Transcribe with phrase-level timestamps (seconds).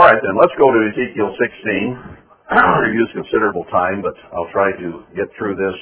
[0.00, 1.92] All right, then, let's go to Ezekiel 16.
[2.56, 5.76] we use considerable time, but I'll try to get through this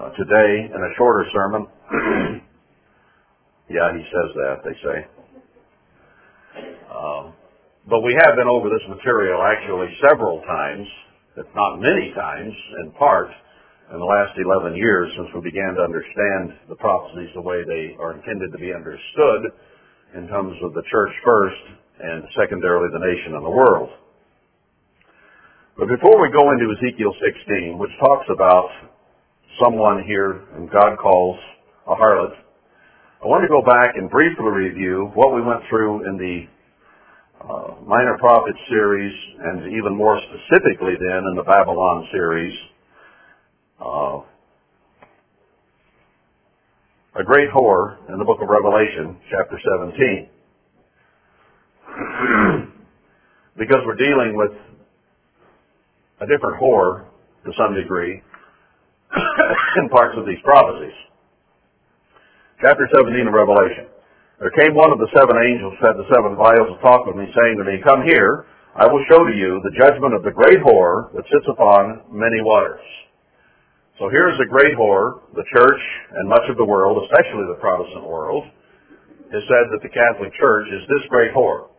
[0.00, 1.68] uh, today in a shorter sermon.
[3.68, 4.98] yeah, he says that, they say.
[6.88, 7.36] Um,
[7.84, 10.88] but we have been over this material actually several times,
[11.36, 13.28] if not many times, in part,
[13.92, 17.92] in the last 11 years since we began to understand the prophecies the way they
[18.00, 19.52] are intended to be understood
[20.16, 21.60] in terms of the church first
[22.00, 23.90] and secondarily the nation and the world.
[25.78, 28.70] But before we go into Ezekiel 16, which talks about
[29.60, 31.38] someone here whom God calls
[31.86, 32.32] a harlot,
[33.22, 36.46] I want to go back and briefly review what we went through in the
[37.44, 42.54] uh, Minor Prophet series, and even more specifically then in the Babylon series.
[43.80, 44.20] Uh,
[47.18, 50.28] a great whore in the book of Revelation, chapter 17.
[53.56, 54.52] because we're dealing with
[56.20, 57.08] a different whore
[57.44, 58.20] to some degree
[59.80, 60.92] in parts of these prophecies.
[62.60, 63.88] Chapter 17 of Revelation.
[64.40, 67.24] There came one of the seven angels, said the seven vials, to talk with me,
[67.32, 68.44] saying to me, Come here,
[68.76, 72.44] I will show to you the judgment of the great whore that sits upon many
[72.44, 72.84] waters.
[73.96, 75.80] So here's the great whore, the church
[76.20, 78.44] and much of the world, especially the Protestant world,
[79.32, 81.72] has said that the Catholic Church is this great whore.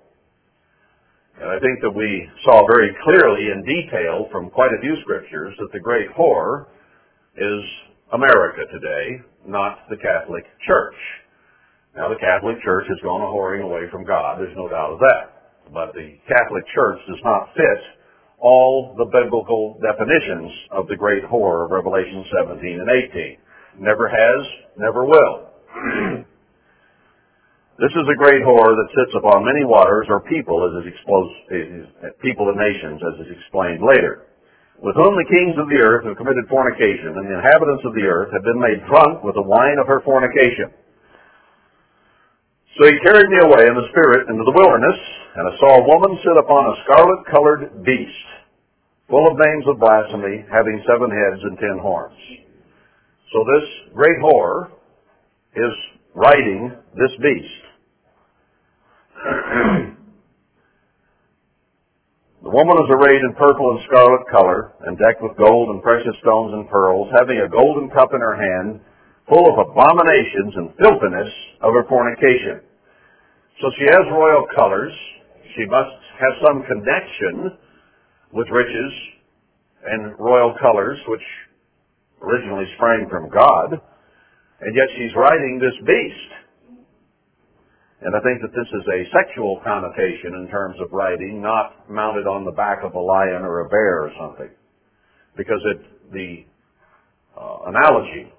[1.38, 5.53] And I think that we saw very clearly in detail from quite a few scriptures
[5.59, 6.66] that the great whore
[7.38, 7.61] is
[8.11, 10.97] America today, not the Catholic Church.
[11.95, 14.99] Now the Catholic Church has gone a whoring away from God, there's no doubt of
[14.99, 15.25] that.
[15.71, 17.81] But the Catholic Church does not fit
[18.39, 23.38] all the biblical definitions of the great whore of Revelation 17 and 18.
[23.79, 24.41] Never has,
[24.77, 26.25] never will.
[27.78, 31.30] This is a great whore that sits upon many waters, or people, as is exposed,
[32.25, 34.25] people and nations, as is explained later,
[34.81, 38.01] with whom the kings of the earth have committed fornication, and the inhabitants of the
[38.01, 40.74] earth have been made drunk with the wine of her fornication.
[42.81, 44.97] So he carried me away in the spirit into the wilderness,
[45.38, 48.25] and I saw a woman sit upon a scarlet-colored beast,
[49.06, 52.18] full of names of blasphemy, having seven heads and ten horns.
[53.30, 54.74] So this great whore
[55.53, 55.74] is
[56.18, 57.66] riding this beast.
[62.44, 66.16] the woman is arrayed in purple and scarlet color, and decked with gold and precious
[66.22, 68.79] stones and pearls, having a golden cup in her hand,
[69.27, 72.61] full of abominations and filthiness of her fornication.
[73.61, 74.94] So she has royal colors.
[75.56, 77.57] She must have some connection
[78.31, 78.94] with riches
[79.85, 81.25] and royal colors, which
[82.22, 83.81] originally sprang from God,
[84.61, 86.47] and yet she's riding this beast.
[88.02, 92.28] And I think that this is a sexual connotation in terms of riding, not mounted
[92.28, 94.50] on the back of a lion or a bear or something.
[95.35, 96.46] Because it, the
[97.34, 98.31] uh, analogy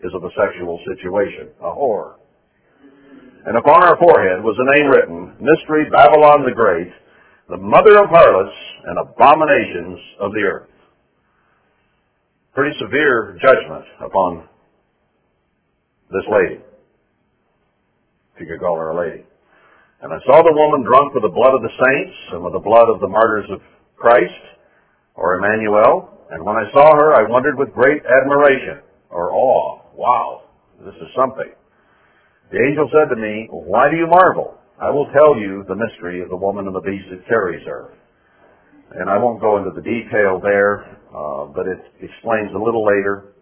[0.00, 2.14] is of a sexual situation, a whore.
[3.44, 6.88] And upon her forehead was a name written, Mystery Babylon the Great,
[7.50, 10.68] the mother of harlots and abominations of the earth.
[12.54, 14.48] Pretty severe judgment upon
[16.10, 16.62] this lady
[18.38, 19.26] if you could call her a lady.
[19.98, 22.62] And I saw the woman drunk with the blood of the saints and with the
[22.62, 23.58] blood of the martyrs of
[23.98, 24.44] Christ,
[25.18, 26.06] or Emmanuel.
[26.30, 28.78] And when I saw her, I wondered with great admiration,
[29.10, 29.82] or awe.
[29.98, 30.46] Wow,
[30.86, 31.50] this is something.
[32.52, 34.54] The angel said to me, Why do you marvel?
[34.78, 37.98] I will tell you the mystery of the woman and the beast that carries her.
[38.94, 43.34] And I won't go into the detail there, uh, but it explains a little later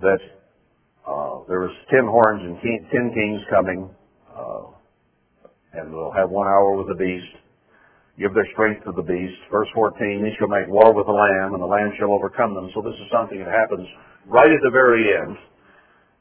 [0.00, 0.18] that
[1.06, 3.90] uh, there was ten horns and king, ten kings coming,
[4.30, 4.70] uh,
[5.74, 7.42] and they'll have one hour with the beast.
[8.18, 9.40] Give their strength to the beast.
[9.50, 12.70] Verse 14, they shall make war with the Lamb, and the Lamb shall overcome them.
[12.74, 13.88] So this is something that happens
[14.28, 15.34] right at the very end,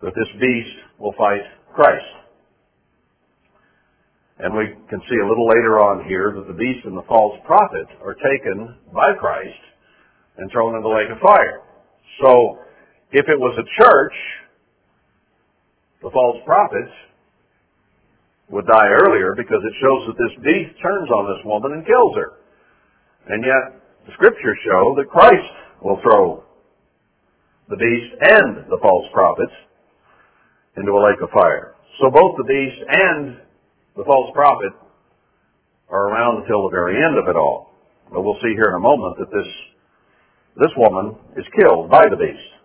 [0.01, 1.43] that this beast will fight
[1.75, 2.21] Christ.
[4.39, 7.37] And we can see a little later on here that the beast and the false
[7.45, 9.61] prophet are taken by Christ
[10.37, 11.61] and thrown in the lake of fire.
[12.23, 12.57] So,
[13.11, 14.15] if it was a church
[16.01, 16.91] the false prophets
[18.49, 22.15] would die earlier because it shows that this beast turns on this woman and kills
[22.15, 22.41] her.
[23.27, 26.43] And yet, the scriptures show that Christ will throw
[27.69, 29.53] the beast and the false prophets
[30.75, 31.75] into a lake of fire.
[32.01, 33.37] So both the beast and
[33.95, 34.73] the false prophet
[35.89, 37.71] are around until the very end of it all.
[38.11, 39.47] But we'll see here in a moment that this,
[40.57, 42.60] this woman is killed by the beast.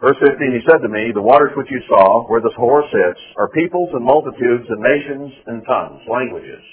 [0.00, 3.20] Verse 15, he said to me, The waters which you saw, where this whore sits,
[3.36, 6.64] are peoples and multitudes and nations and tongues, languages.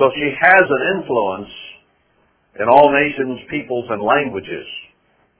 [0.00, 1.52] So she has an influence
[2.56, 4.64] in all nations, peoples, and languages.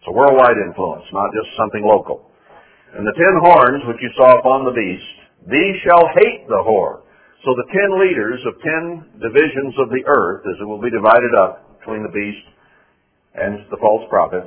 [0.01, 2.29] It's a worldwide influence, not just something local.
[2.93, 5.17] And the ten horns which you saw upon the beast,
[5.49, 7.01] these shall hate the whore.
[7.45, 8.85] So the ten leaders of ten
[9.25, 12.45] divisions of the earth, as it will be divided up between the beast
[13.41, 14.45] and the false prophet,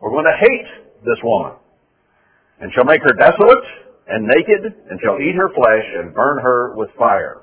[0.00, 0.68] are going to hate
[1.04, 1.56] this woman,
[2.60, 3.64] and shall make her desolate
[4.08, 7.42] and naked, and shall eat her flesh and burn her with fire.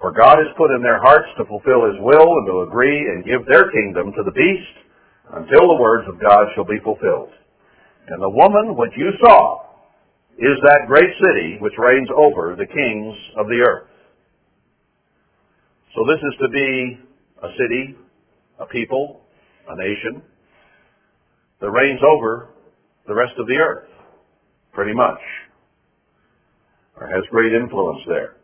[0.00, 3.24] For God has put in their hearts to fulfill his will and to agree and
[3.24, 4.76] give their kingdom to the beast
[5.36, 7.30] until the words of God shall be fulfilled.
[8.08, 9.62] And the woman which you saw
[10.38, 13.88] is that great city which reigns over the kings of the earth.
[15.94, 16.98] So this is to be
[17.42, 17.96] a city,
[18.58, 19.20] a people,
[19.68, 20.22] a nation
[21.60, 22.48] that reigns over
[23.06, 23.91] the rest of the earth,
[24.72, 25.20] pretty much,
[26.96, 28.36] or has great influence there.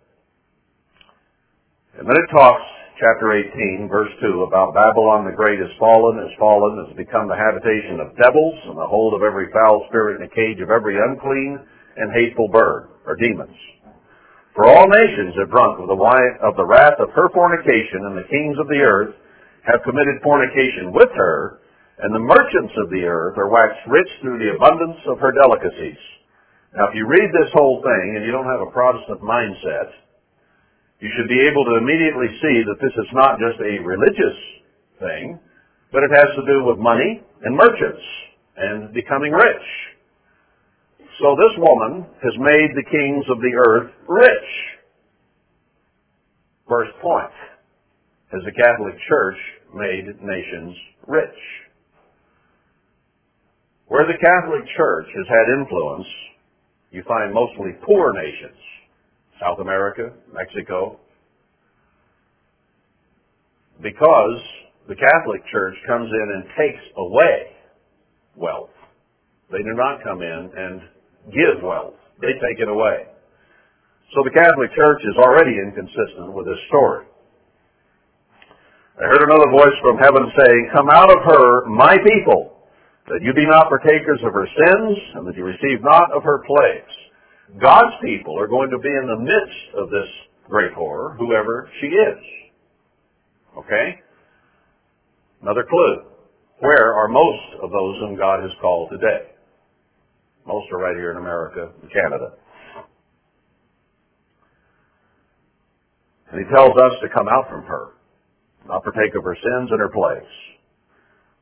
[1.98, 2.62] And then it talks,
[3.00, 7.34] chapter 18, verse 2, about Babylon the Great is fallen, is fallen, has become the
[7.34, 10.94] habitation of devils, and the hold of every foul spirit, and the cage of every
[10.94, 11.58] unclean
[11.96, 13.56] and hateful bird, or demons.
[14.54, 18.18] For all nations have drunk of the wine of the wrath of her fornication, and
[18.18, 19.14] the kings of the earth
[19.66, 21.60] have committed fornication with her,
[21.98, 25.98] and the merchants of the earth are waxed rich through the abundance of her delicacies.
[26.76, 29.88] Now, if you read this whole thing and you don't have a Protestant mindset,
[31.00, 34.38] you should be able to immediately see that this is not just a religious
[34.98, 35.38] thing,
[35.92, 38.04] but it has to do with money and merchants
[38.56, 39.66] and becoming rich.
[41.22, 44.48] So this woman has made the kings of the earth rich.
[46.68, 47.32] First point.
[48.30, 49.38] Has the Catholic Church
[49.74, 50.76] made nations
[51.06, 51.40] rich?
[53.86, 56.06] Where the Catholic Church has had influence,
[56.90, 58.56] you find mostly poor nations
[59.40, 60.98] South America, Mexico,
[63.82, 64.40] because
[64.88, 67.54] the Catholic Church comes in and takes away
[68.34, 68.70] wealth.
[69.50, 70.80] They do not come in and
[71.30, 71.94] give wealth.
[72.20, 73.06] They take it away.
[74.14, 77.06] So the Catholic Church is already inconsistent with this story.
[78.98, 82.57] I heard another voice from heaven saying, Come out of her, my people,
[83.08, 86.44] that you be not partakers of her sins, and that you receive not of her
[86.44, 86.94] plagues.
[87.60, 90.08] God's people are going to be in the midst of this
[90.48, 92.18] great horror, whoever she is.
[93.56, 94.00] Okay?
[95.42, 96.04] Another clue.
[96.60, 99.30] Where are most of those whom God has called today?
[100.46, 102.32] Most are right here in America and Canada.
[106.30, 107.94] And he tells us to come out from her,
[108.66, 110.26] not partake of her sins and her plagues.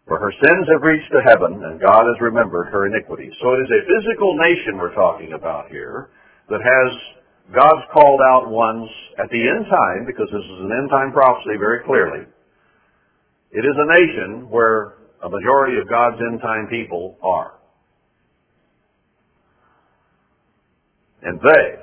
[0.07, 3.35] For her sins have reached to heaven, and God has remembered her iniquities.
[3.43, 6.11] So it is a physical nation we're talking about here
[6.49, 6.89] that has
[7.53, 8.89] God's called out ones
[9.19, 12.23] at the end time, because this is an end time prophecy very clearly.
[13.51, 17.59] It is a nation where a majority of God's end time people are.
[21.23, 21.83] And they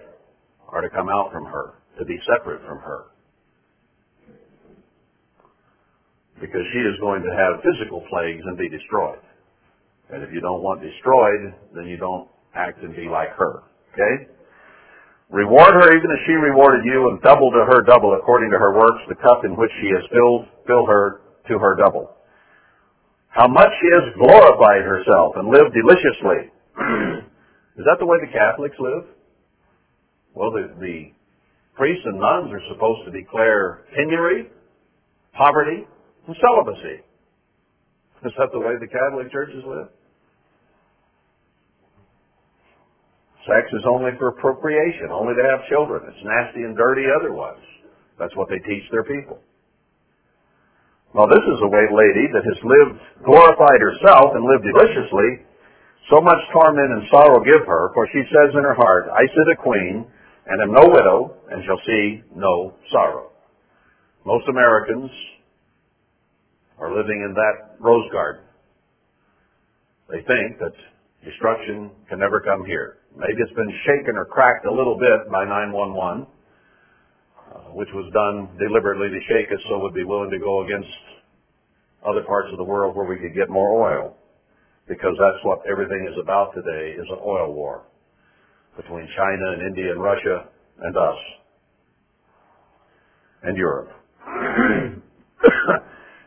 [0.69, 3.12] are to come out from her, to be separate from her.
[6.43, 9.23] Because she is going to have physical plagues and be destroyed.
[10.11, 13.63] And if you don't want destroyed, then you don't act and be like her.
[13.95, 14.27] Okay?
[15.31, 18.75] Reward her even as she rewarded you, and double to her double according to her
[18.75, 22.11] works the cup in which she has filled, fill her to her double.
[23.29, 26.51] How much she has glorified herself and lived deliciously.
[27.79, 29.07] is that the way the Catholics live?
[30.35, 31.15] Well, the, the
[31.73, 34.51] priests and nuns are supposed to declare penury,
[35.31, 35.87] poverty,
[36.27, 37.03] and celibacy.
[38.23, 39.91] Is that the way the Catholic churches live?
[43.43, 46.07] Sex is only for procreation, only to have children.
[46.07, 47.59] It's nasty and dirty otherwise.
[48.15, 49.43] That's what they teach their people.
[51.11, 55.45] Well, this is a way lady that has lived, glorified herself and lived deliciously.
[56.09, 59.53] So much torment and sorrow give her, for she says in her heart, I sit
[59.53, 60.07] a queen,
[60.47, 63.31] and am no widow, and shall see no sorrow.
[64.25, 65.11] Most Americans
[66.79, 68.43] are living in that rose garden.
[70.09, 70.73] They think that
[71.23, 72.97] destruction can never come here.
[73.15, 78.57] Maybe it's been shaken or cracked a little bit by 911, uh, which was done
[78.57, 80.89] deliberately to shake us so we'd be willing to go against
[82.05, 84.17] other parts of the world where we could get more oil.
[84.87, 87.83] Because that's what everything is about today, is an oil war
[88.75, 90.49] between China and India and Russia
[90.81, 91.19] and us
[93.43, 93.89] and Europe.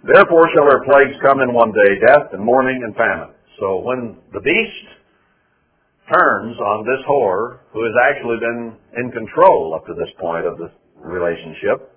[0.06, 3.34] Therefore shall her plagues come in one day, death and mourning and famine.
[3.58, 4.86] So when the beast
[6.06, 10.58] turns on this whore, who has actually been in control up to this point of
[10.58, 10.70] the
[11.02, 11.90] relationship,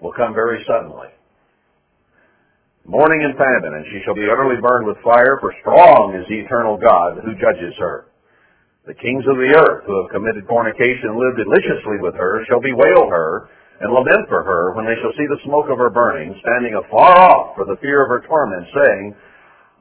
[0.00, 1.08] will come very suddenly.
[2.84, 6.40] Mourning and famine, and she shall be utterly burned with fire, for strong is the
[6.40, 8.06] eternal God who judges her.
[8.86, 12.64] The kings of the earth who have committed fornication and lived deliciously with her shall
[12.64, 13.50] bewail her
[13.80, 17.14] and lament for her when they shall see the smoke of her burning, standing afar
[17.14, 19.14] off for the fear of her torment, saying,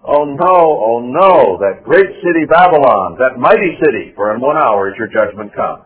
[0.06, 4.90] Oh no, oh no, that great city Babylon, that mighty city, for in one hour
[4.90, 5.82] is your judgment come.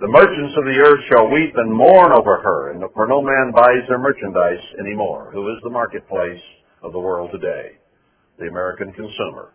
[0.00, 3.50] The merchants of the earth shall weep and mourn over her, and for no man
[3.50, 5.32] buys their merchandise any more.
[5.32, 6.40] Who is the marketplace
[6.82, 7.80] of the world today?
[8.38, 9.50] The American consumer.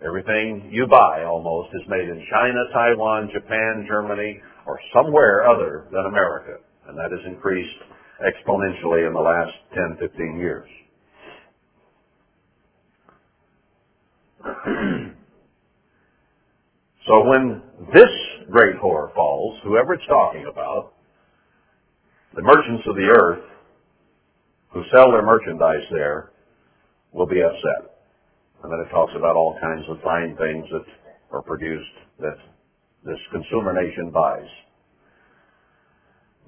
[0.00, 6.06] Everything you buy almost is made in China, Taiwan, Japan, Germany, or somewhere other than
[6.06, 6.58] America.
[6.88, 7.78] And that has increased
[8.20, 10.68] exponentially in the last 10, 15 years.
[17.06, 17.62] so when
[17.94, 18.10] this
[18.50, 20.94] great whore falls, whoever it's talking about,
[22.34, 23.44] the merchants of the earth
[24.72, 26.32] who sell their merchandise there
[27.12, 27.92] will be upset.
[28.62, 30.84] And then it talks about all kinds of fine things that
[31.30, 32.36] are produced that
[33.04, 34.48] this consumer nation buys.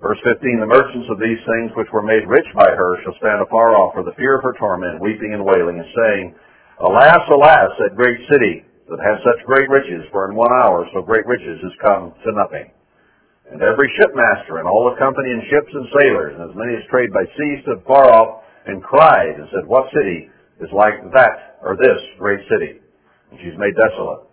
[0.03, 3.39] Verse 15, the merchants of these things which were made rich by her shall stand
[3.41, 6.35] afar off for the fear of her torment, weeping and wailing, and saying,
[6.83, 11.01] Alas, alas, that great city that has such great riches, for in one hour so
[11.01, 12.69] great riches is come to nothing.
[13.49, 16.85] And every shipmaster and all the company and ships and sailors, and as many as
[16.91, 20.29] trade by sea, stood far off and cried and said, What city
[20.61, 22.83] is like that or this great city?
[23.31, 24.24] And she's made desolate.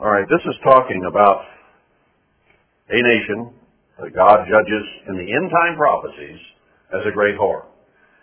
[0.00, 1.44] All right, this is talking about
[2.88, 3.52] a nation
[4.00, 6.40] that God judges in the end time prophecies
[6.88, 7.68] as a great whore.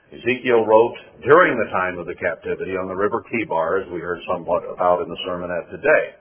[0.10, 4.18] Ezekiel wrote during the time of the captivity on the river Chebar, as we heard
[4.26, 6.18] somewhat about in the sermonette today.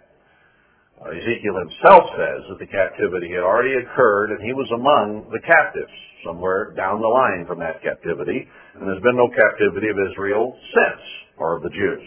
[1.01, 5.41] Uh, Ezekiel himself says that the captivity had already occurred and he was among the
[5.41, 8.45] captives, somewhere down the line from that captivity,
[8.77, 11.01] and there's been no captivity of Israel since,
[11.41, 12.05] or of the Jews.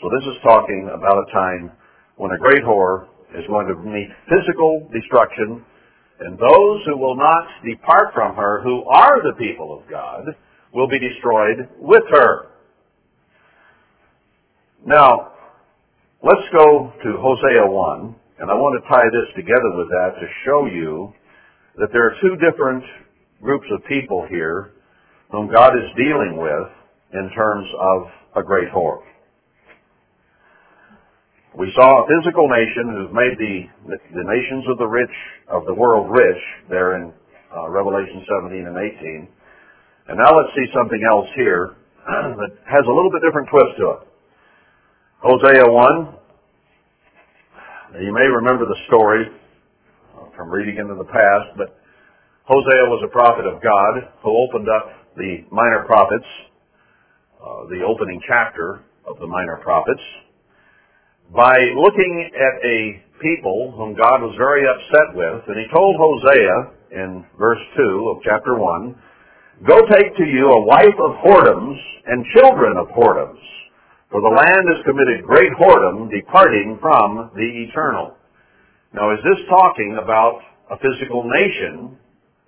[0.00, 1.76] So this is talking about a time
[2.18, 5.64] when a great whore is going to meet physical destruction
[6.20, 10.34] and those who will not depart from her, who are the people of God,
[10.74, 12.48] will be destroyed with her.
[14.84, 15.32] Now,
[16.22, 20.26] let's go to Hosea 1, and I want to tie this together with that to
[20.44, 21.12] show you
[21.76, 22.82] that there are two different
[23.40, 24.72] groups of people here
[25.30, 26.68] whom God is dealing with
[27.12, 29.02] in terms of a great whore.
[31.58, 33.66] We saw a physical nation who's made the,
[34.14, 35.10] the nations of the rich,
[35.50, 36.38] of the world rich,
[36.70, 37.10] there in
[37.50, 39.26] uh, Revelation 17 and 18.
[40.06, 41.74] And now let's see something else here
[42.38, 44.06] that has a little bit different twist to it.
[45.18, 48.06] Hosea 1.
[48.06, 49.26] You may remember the story
[50.36, 51.74] from reading into the past, but
[52.46, 56.30] Hosea was a prophet of God who opened up the minor prophets,
[57.42, 60.06] uh, the opening chapter of the minor prophets,
[61.34, 66.56] by looking at a people whom God was very upset with, and he told Hosea
[67.04, 68.96] in verse 2 of chapter 1,
[69.66, 73.42] Go take to you a wife of whoredoms and children of whoredoms,
[74.10, 78.16] for the land has committed great whoredom, departing from the eternal.
[78.94, 81.98] Now, is this talking about a physical nation?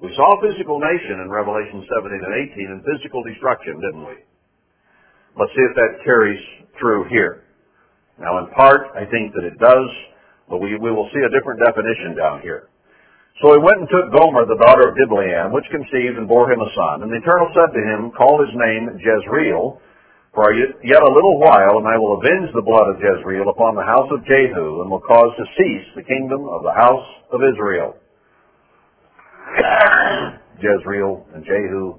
[0.00, 4.16] We saw physical nation in Revelation 17 and 18 and physical destruction, didn't we?
[5.36, 6.40] Let's see if that carries
[6.80, 7.44] through here.
[8.20, 9.88] Now, in part, I think that it does,
[10.48, 12.68] but we, we will see a different definition down here.
[13.40, 16.60] So he went and took Gomer, the daughter of Diblaim, which conceived and bore him
[16.60, 17.00] a son.
[17.00, 19.80] And the Eternal said to him, Call his name Jezreel,
[20.36, 23.88] for yet a little while, and I will avenge the blood of Jezreel upon the
[23.88, 27.96] house of Jehu, and will cause to cease the kingdom of the house of Israel.
[30.60, 31.96] Jezreel and Jehu,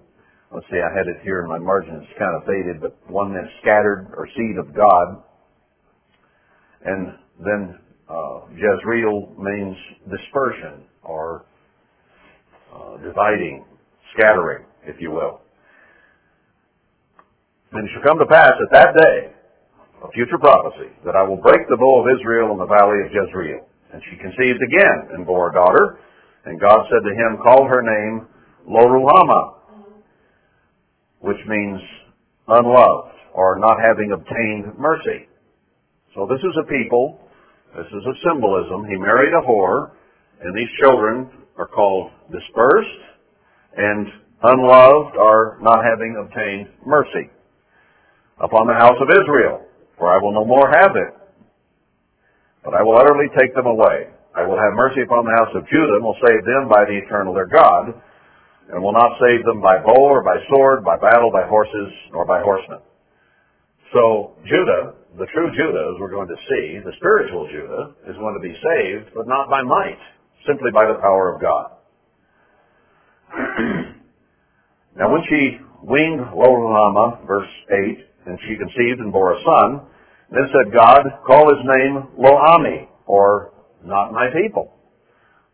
[0.54, 3.34] let's see, I had it here in my margin, it's kind of faded, but one
[3.34, 5.26] meant scattered or seed of God.
[6.86, 9.78] And then uh, Jezreel means
[10.10, 11.46] dispersion or
[12.74, 13.66] uh, dividing,
[14.16, 15.42] scattering, if you will.
[17.72, 19.32] And it shall come to pass at that day,
[20.04, 23.12] a future prophecy, that I will break the bow of Israel in the valley of
[23.14, 23.68] Jezreel.
[23.94, 26.00] And she conceived again and bore a daughter.
[26.46, 28.28] And God said to him, Call her name
[28.68, 29.56] Loruhamah,
[31.20, 31.80] which means
[32.48, 35.28] unloved or not having obtained mercy.
[36.16, 37.20] So this is a people,
[37.72, 38.84] this is a symbolism.
[38.84, 39.92] He married a whore,
[40.44, 43.02] and these children are called dispersed
[43.78, 44.08] and
[44.44, 47.32] unloved are not having obtained mercy
[48.44, 49.64] upon the house of Israel,
[49.98, 51.14] for I will no more have it,
[52.66, 54.12] but I will utterly take them away.
[54.36, 57.00] I will have mercy upon the house of Judah and will save them by the
[57.06, 57.94] eternal their God,
[58.68, 62.26] and will not save them by bow or by sword, by battle, by horses, nor
[62.26, 62.80] by horsemen.
[63.94, 68.34] So Judah, the true Judah, as we're going to see, the spiritual Judah, is going
[68.34, 70.00] to be saved, but not by might,
[70.48, 71.72] simply by the power of God.
[74.96, 79.82] now when she weaned Loruhamah, verse 8, and she conceived and bore a son,
[80.32, 83.52] then said God, call his name Lo-Ammi, or
[83.84, 84.74] not my people.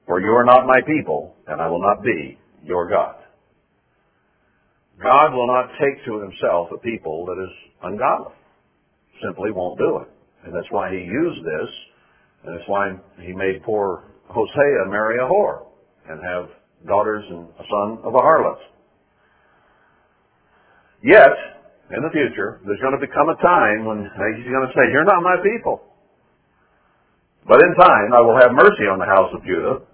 [0.05, 3.15] For you are not my people, and I will not be your God.
[5.01, 7.49] God will not take to himself a people that is
[7.83, 8.36] ungodly.
[9.23, 10.09] Simply won't do it.
[10.45, 11.69] And that's why he used this,
[12.43, 15.65] and that's why he made poor Hosea marry a whore
[16.09, 16.49] and have
[16.85, 18.59] daughters and a son of a harlot.
[21.03, 21.31] Yet,
[21.95, 25.05] in the future, there's going to become a time when he's going to say, you're
[25.05, 25.81] not my people.
[27.47, 29.87] But in time, I will have mercy on the house of Judah.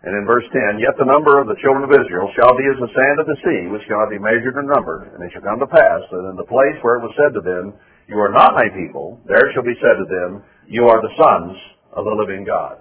[0.00, 2.80] And in verse 10, yet the number of the children of Israel shall be as
[2.80, 5.12] the sand of the sea, which cannot be measured or numbered.
[5.12, 7.44] And it shall come to pass that in the place where it was said to
[7.44, 7.76] them,
[8.08, 11.52] you are not my people, there shall be said to them, you are the sons
[11.92, 12.80] of the living God.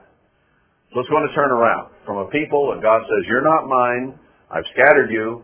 [0.95, 4.17] So it's going to turn around from a people and God says, you're not mine,
[4.49, 5.43] I've scattered you,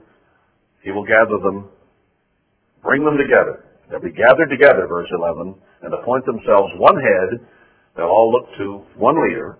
[0.81, 1.69] he will gather them,
[2.81, 3.65] bring them together.
[3.89, 5.53] They'll be gathered together, verse 11,
[5.83, 7.45] and appoint themselves one head.
[7.97, 9.59] They'll all look to one leader,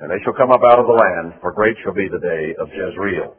[0.00, 2.56] and they shall come up out of the land, for great shall be the day
[2.58, 3.36] of Jezreel.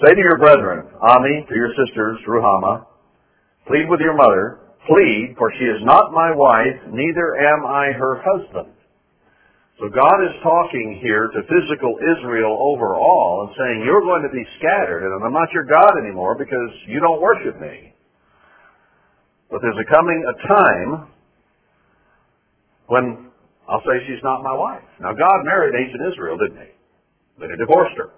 [0.00, 2.86] Say to your brethren, Ammi, to your sisters, Ruhamah,
[3.66, 8.22] plead with your mother, plead, for she is not my wife, neither am I her
[8.22, 8.74] husband.
[9.78, 14.46] So God is talking here to physical Israel overall and saying, you're going to be
[14.58, 17.94] scattered and I'm not your God anymore because you don't worship me.
[19.50, 21.10] But there's a coming a time
[22.92, 23.32] when
[23.66, 24.84] I'll say she's not my wife.
[25.00, 26.72] Now God married ancient Israel, didn't he?
[27.40, 28.12] Then he divorced her.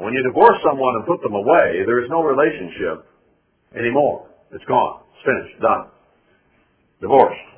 [0.00, 3.04] When you divorce someone and put them away, there is no relationship
[3.76, 4.26] anymore.
[4.52, 5.02] It's gone.
[5.12, 5.60] It's finished.
[5.60, 5.88] Done.
[7.02, 7.48] Divorced.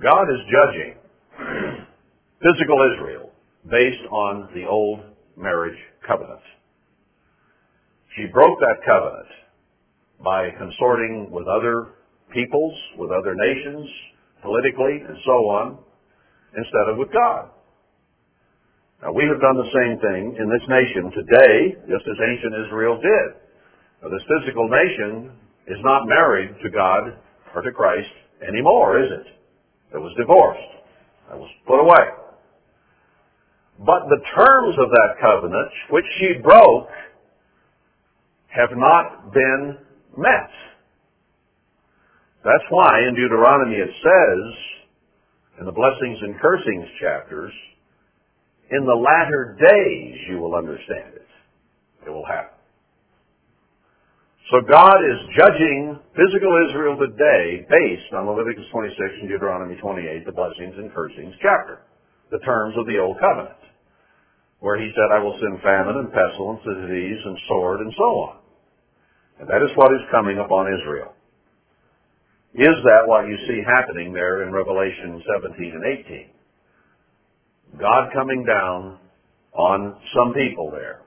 [0.00, 0.94] God is judging
[2.44, 3.32] physical Israel
[3.68, 5.00] based on the old
[5.36, 6.42] marriage covenant.
[8.16, 9.28] She broke that covenant
[10.24, 11.92] by consorting with other
[12.32, 13.86] peoples, with other nations,
[14.40, 15.78] politically, and so on,
[16.56, 17.50] instead of with God.
[19.02, 22.96] Now, we have done the same thing in this nation today, just as ancient Israel
[22.96, 23.28] did.
[24.00, 25.36] Now, this physical nation
[25.68, 27.12] is not married to God
[27.54, 28.08] or to Christ
[28.48, 29.26] anymore, is it?
[29.96, 30.72] It was divorced.
[31.32, 32.08] It was put away.
[33.84, 36.88] But the terms of that covenant, which she broke,
[38.56, 39.76] have not been
[40.16, 40.50] met.
[42.42, 44.44] That's why in Deuteronomy it says,
[45.60, 47.52] in the blessings and cursings chapters,
[48.70, 51.28] in the latter days you will understand it.
[52.06, 52.56] It will happen.
[54.50, 60.30] So God is judging physical Israel today based on Leviticus 26 and Deuteronomy 28, the
[60.30, 61.82] blessings and cursings chapter,
[62.30, 63.58] the terms of the Old Covenant,
[64.60, 68.08] where he said, I will send famine and pestilence, and disease and sword and so
[68.30, 68.45] on.
[69.40, 71.12] And that is what is coming upon Israel.
[72.54, 76.30] Is that what you see happening there in Revelation 17 and 18?
[77.78, 78.98] God coming down
[79.52, 81.06] on some people there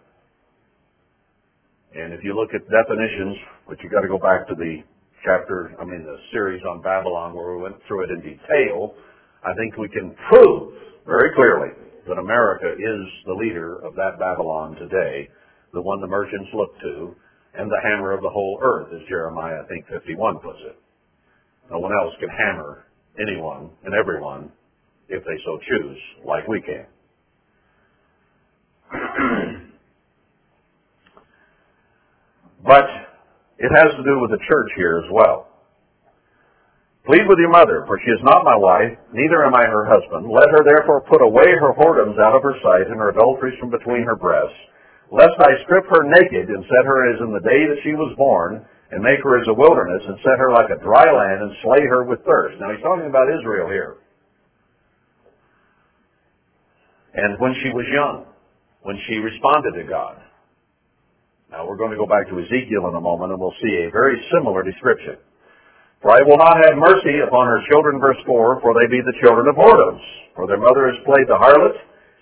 [1.96, 3.36] and if you look at definitions,
[3.68, 4.84] but you've got to go back to the
[5.26, 8.94] chapter, I mean the series on Babylon where we went through it in detail,
[9.44, 10.74] I think we can prove
[11.08, 11.74] very clearly
[12.08, 15.30] that America is the leader of that Babylon today,
[15.74, 17.16] the one the merchants look to,
[17.56, 20.78] and the hammer of the whole earth, as Jeremiah, I think, 51 puts it.
[21.72, 22.86] No one else can hammer
[23.20, 24.52] anyone and everyone
[25.08, 26.86] if they so choose, like we can.
[32.60, 32.86] But
[33.58, 35.48] it has to do with the church here as well.
[37.06, 40.30] Plead with your mother, for she is not my wife, neither am I her husband.
[40.30, 43.72] Let her therefore put away her whoredoms out of her sight and her adulteries from
[43.72, 44.60] between her breasts,
[45.12, 48.14] lest I strip her naked and set her as in the day that she was
[48.18, 51.52] born, and make her as a wilderness, and set her like a dry land, and
[51.62, 52.58] slay her with thirst.
[52.60, 53.98] Now he's talking about Israel here.
[57.14, 58.26] And when she was young,
[58.82, 60.22] when she responded to God,
[61.50, 63.90] now we're going to go back to Ezekiel in a moment and we'll see a
[63.90, 65.18] very similar description.
[66.02, 69.18] For I will not have mercy upon her children, verse 4, for they be the
[69.20, 70.00] children of whoredoms.
[70.38, 71.76] For their mother has played the harlot.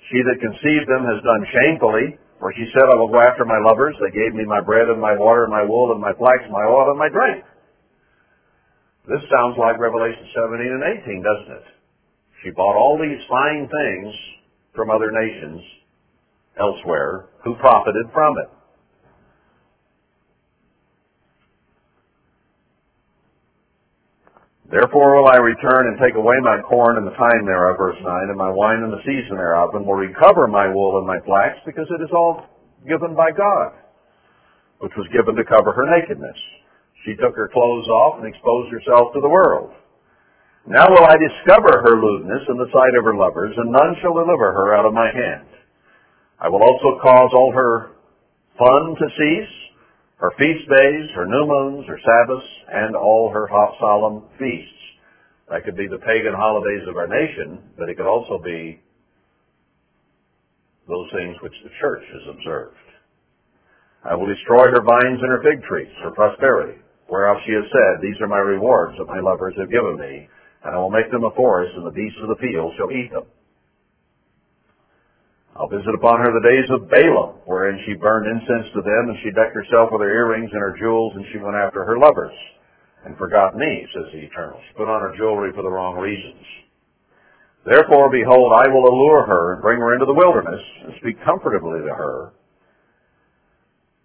[0.09, 2.17] She that conceived them has done shamefully.
[2.39, 3.95] For she said, I will go after my lovers.
[3.97, 6.65] They gave me my bread and my water and my wool and my flax, my
[6.65, 7.43] oil and my drink.
[9.07, 11.67] This sounds like Revelation 17 and 18, doesn't it?
[12.43, 14.13] She bought all these fine things
[14.75, 15.61] from other nations
[16.59, 18.49] elsewhere who profited from it.
[24.67, 28.05] Therefore will I return and take away my corn and the time thereof, verse 9,
[28.27, 31.55] and my wine and the season thereof, and will recover my wool and my flax,
[31.65, 32.43] because it is all
[32.83, 33.79] given by God,
[34.79, 36.35] which was given to cover her nakedness.
[37.07, 39.71] She took her clothes off and exposed herself to the world.
[40.67, 44.19] Now will I discover her lewdness in the sight of her lovers, and none shall
[44.19, 45.47] deliver her out of my hand.
[46.43, 47.95] I will also cause all her
[48.59, 49.55] fun to cease,
[50.17, 53.47] her feast days, her new moons, her Sabbaths, and all her
[53.79, 54.73] solemn feasts.
[55.49, 58.81] That could be the pagan holidays of our nation, but it could also be
[60.87, 62.75] those things which the church has observed.
[64.03, 68.01] I will destroy her vines and her fig trees, her prosperity, whereof she has said,
[68.01, 70.27] These are my rewards that my lovers have given me,
[70.63, 73.11] and I will make them a forest, and the beasts of the field shall eat
[73.11, 73.27] them.
[75.57, 79.17] I'll visit upon her the days of Baalim, wherein she burned incense to them, and
[79.25, 82.37] she decked herself with her earrings and her jewels, and she went after her lovers,
[83.05, 84.61] and forgot me, says the Eternal.
[84.69, 86.45] She put on her jewelry for the wrong reasons.
[87.65, 91.81] Therefore, behold, I will allure her and bring her into the wilderness, and speak comfortably
[91.81, 92.37] to her.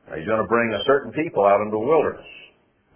[0.09, 2.27] Now, he's going to bring a certain people out into the wilderness,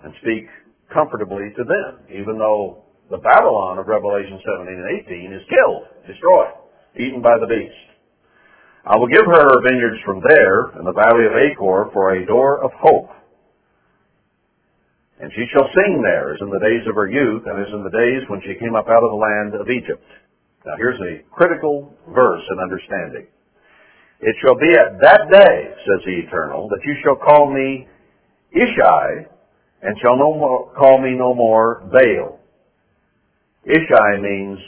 [0.00, 0.48] and speak
[0.88, 6.56] comfortably to them, even though the Babylon of Revelation 17 and 18 is killed, destroyed,
[6.96, 7.95] eaten by the beast.
[8.86, 12.24] I will give her her vineyards from there, in the valley of Achor, for a
[12.24, 13.10] door of hope.
[15.18, 17.82] And she shall sing there, as in the days of her youth, and as in
[17.82, 20.06] the days when she came up out of the land of Egypt.
[20.64, 23.26] Now here's a critical verse in understanding.
[24.20, 27.88] It shall be at that day, says the Eternal, that you shall call me
[28.52, 29.26] Ishi,
[29.82, 32.38] and shall no more call me no more Baal.
[33.64, 34.58] Ishi means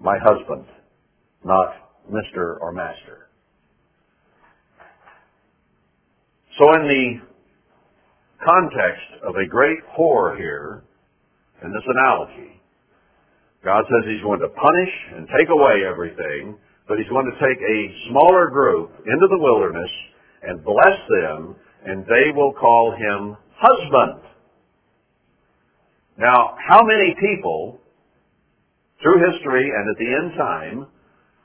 [0.00, 0.64] my husband,
[1.44, 1.74] not
[2.10, 2.58] Mr.
[2.60, 3.25] or Master.
[6.58, 7.20] So in the
[8.40, 10.84] context of a great whore here,
[11.62, 12.62] in this analogy,
[13.64, 16.56] God says he's going to punish and take away everything,
[16.88, 19.90] but he's going to take a smaller group into the wilderness
[20.42, 24.22] and bless them, and they will call him husband.
[26.16, 27.80] Now, how many people
[29.02, 30.86] through history and at the end time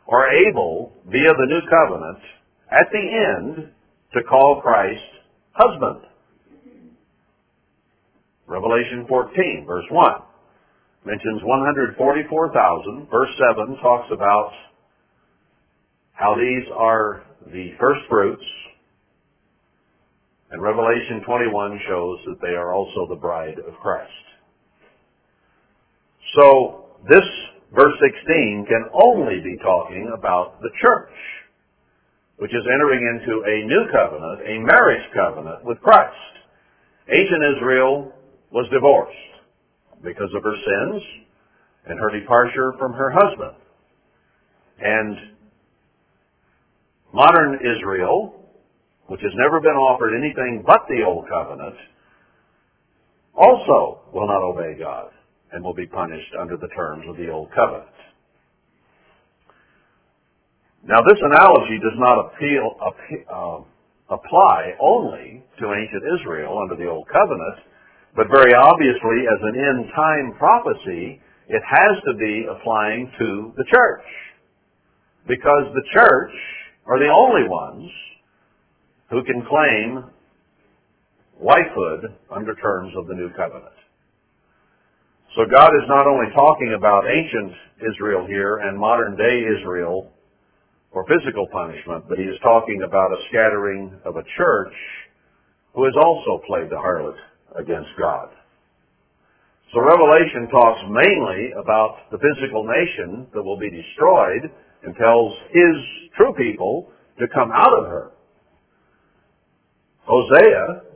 [0.08, 2.19] are able, via the new covenant,
[2.71, 3.71] at the end,
[4.13, 5.02] to call Christ
[5.54, 6.02] husband.
[8.47, 10.12] Revelation 14, verse 1
[11.06, 13.08] mentions 144,000.
[13.10, 14.52] Verse 7 talks about
[16.13, 18.43] how these are the first fruits.
[20.52, 24.12] And Revelation 21 shows that they are also the bride of Christ.
[26.36, 27.26] So this
[27.74, 31.10] verse 16 can only be talking about the church
[32.41, 36.17] which is entering into a new covenant, a marriage covenant with Christ.
[37.08, 38.12] Ancient Israel
[38.49, 39.13] was divorced
[40.04, 41.04] because of her sins
[41.86, 43.56] and her departure from her husband.
[44.80, 45.17] And
[47.13, 48.34] modern Israel,
[49.06, 51.75] which has never been offered anything but the old covenant,
[53.36, 55.12] also will not obey God
[55.51, 58.00] and will be punished under the terms of the old covenant.
[60.83, 62.65] Now, this analogy does not appeal,
[63.29, 63.59] uh,
[64.09, 67.59] apply only to ancient Israel under the Old Covenant,
[68.15, 73.63] but very obviously, as an end time prophecy, it has to be applying to the
[73.69, 74.05] church.
[75.27, 76.33] Because the church
[76.87, 77.91] are the only ones
[79.11, 80.03] who can claim
[81.41, 83.75] wifehood under terms of the new covenant.
[85.35, 87.53] So God is not only talking about ancient
[87.93, 90.11] Israel here and modern day Israel
[90.91, 94.75] for physical punishment, but he is talking about a scattering of a church
[95.73, 97.15] who has also played the harlot
[97.56, 98.30] against God.
[99.73, 104.51] So Revelation talks mainly about the physical nation that will be destroyed
[104.84, 105.75] and tells his
[106.17, 108.12] true people to come out of her.
[110.04, 110.91] Hosea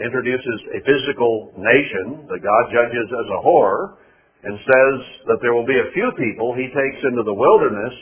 [0.00, 4.00] introduces a physical nation that God judges as a whore
[4.44, 4.96] and says
[5.28, 7.92] that there will be a few people he takes into the wilderness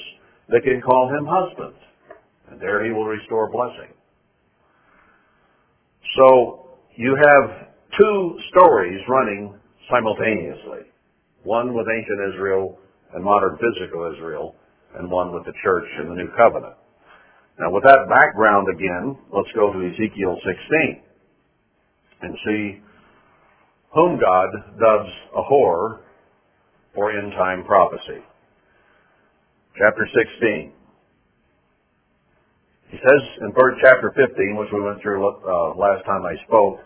[0.49, 1.75] they can call him husband,
[2.51, 3.93] and there he will restore blessing.
[6.17, 9.59] So you have two stories running
[9.91, 10.91] simultaneously.
[11.43, 12.79] One with ancient Israel
[13.15, 14.55] and modern physical Israel,
[14.97, 16.75] and one with the church and the new covenant.
[17.59, 21.03] Now with that background again, let's go to Ezekiel 16
[22.23, 22.83] and see
[23.95, 26.01] whom God dubs a whore
[26.95, 28.23] for end time prophecy.
[29.75, 30.71] Chapter 16.
[32.95, 36.79] He says in verse chapter 15, which we went through uh, last time I spoke,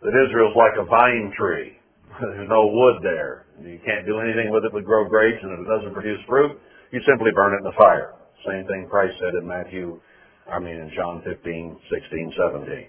[0.00, 1.76] that Israel's like a vine tree.
[2.20, 3.44] There's no wood there.
[3.60, 6.56] You can't do anything with it but grow grapes, and if it doesn't produce fruit,
[6.92, 8.16] you simply burn it in the fire.
[8.48, 10.00] Same thing Christ said in Matthew,
[10.48, 12.88] I mean in John 15, 16, 17.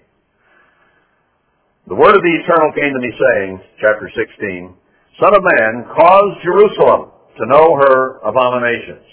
[1.88, 4.72] The word of the eternal came to me saying, chapter 16,
[5.20, 9.04] Son of man, cause Jerusalem to know her abominations.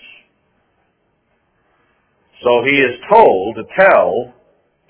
[2.43, 4.33] So he is told to tell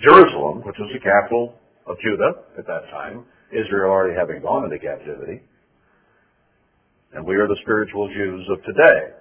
[0.02, 1.54] Jerusalem, which was the capital
[1.86, 5.42] of Judah at that time, Israel already having gone into captivity,
[7.14, 9.14] and we are the spiritual Jews of today,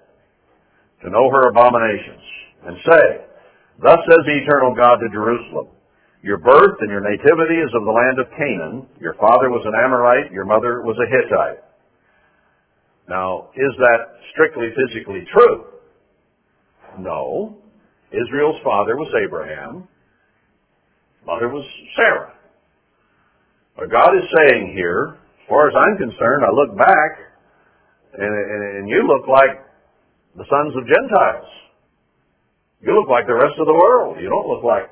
[1.05, 2.25] to know her abominations,
[2.64, 3.05] and say,
[3.83, 5.68] Thus says the eternal God to Jerusalem,
[6.23, 8.87] your birth and your nativity is of the land of Canaan.
[9.01, 10.31] Your father was an Amorite.
[10.31, 11.64] Your mother was a Hittite.
[13.09, 15.64] Now, is that strictly physically true?
[17.01, 17.59] No.
[18.12, 19.88] Israel's father was Abraham.
[21.27, 21.64] Mother was
[21.96, 22.33] Sarah.
[23.75, 27.12] What God is saying here, as far as I'm concerned, I look back
[28.12, 29.64] and, and, and you look like
[30.37, 31.48] the sons of Gentiles.
[32.85, 34.20] You look like the rest of the world.
[34.20, 34.90] You don't look like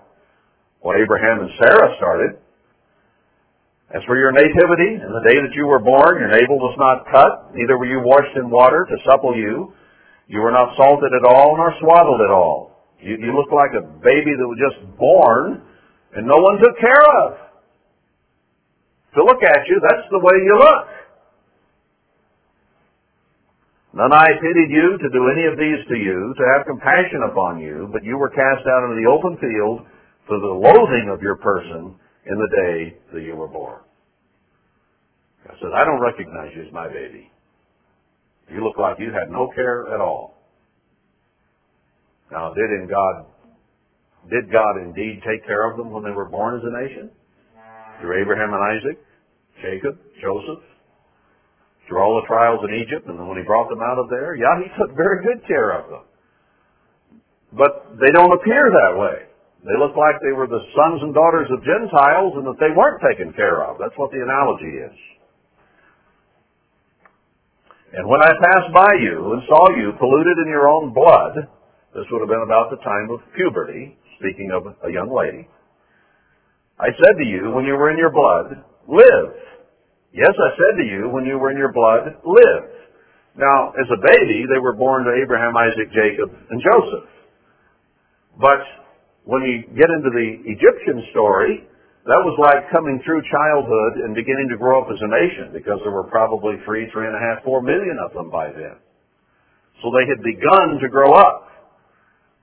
[0.81, 2.41] what Abraham and Sarah started.
[3.91, 7.11] As for your nativity, in the day that you were born, your navel was not
[7.11, 9.75] cut, neither were you washed in water to supple you.
[10.29, 12.70] You were not salted at all, nor swaddled at all.
[13.03, 15.63] You, you look like a baby that was just born,
[16.15, 17.39] and no one took care of.
[19.17, 20.87] To look at you, that's the way you look.
[23.93, 27.59] None I pitied you to do any of these to you, to have compassion upon
[27.59, 29.83] you, but you were cast out into the open field
[30.29, 33.81] for the loathing of your person in the day that you were born.
[35.49, 37.33] I said, I don't recognize you as my baby.
[38.53, 40.40] You look like you had no care at all.
[42.31, 43.27] Now, did in God,
[44.31, 47.11] did God indeed take care of them when they were born as a nation?
[48.01, 48.99] Through Abraham and Isaac,
[49.61, 50.65] Jacob, Joseph,
[51.87, 54.63] through all the trials in Egypt, and when he brought them out of there, yeah,
[54.63, 56.05] he took very good care of them.
[57.53, 59.27] But they don't appear that way.
[59.67, 63.03] They look like they were the sons and daughters of Gentiles and that they weren't
[63.05, 63.77] taken care of.
[63.77, 64.97] That's what the analogy is.
[67.93, 71.51] And when I passed by you and saw you polluted in your own blood,
[71.95, 75.49] this would have been about the time of puberty, speaking of a young lady,
[76.79, 78.57] I said to you, when you were in your blood,
[78.89, 79.33] live.
[80.17, 82.65] Yes, I said to you, when you were in your blood, live.
[83.37, 87.09] Now, as a baby, they were born to Abraham, Isaac, Jacob, and Joseph.
[88.41, 88.65] But
[89.29, 91.69] when you get into the Egyptian story,
[92.09, 95.79] that was like coming through childhood and beginning to grow up as a nation because
[95.85, 98.81] there were probably three, three and a half, four million of them by then.
[99.85, 101.50] So they had begun to grow up.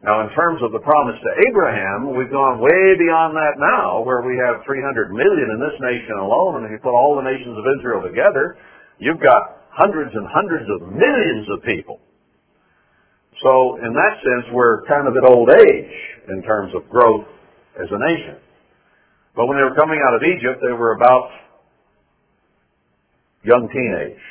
[0.03, 4.21] Now in terms of the promise to Abraham, we've gone way beyond that now where
[4.21, 7.57] we have 300 million in this nation alone and if you put all the nations
[7.57, 8.57] of Israel together,
[9.01, 11.99] you've got hundreds and hundreds of millions of people.
[13.41, 15.93] So in that sense, we're kind of at old age
[16.29, 17.25] in terms of growth
[17.81, 18.37] as a nation.
[19.35, 21.29] But when they were coming out of Egypt, they were about
[23.43, 24.21] young teenage.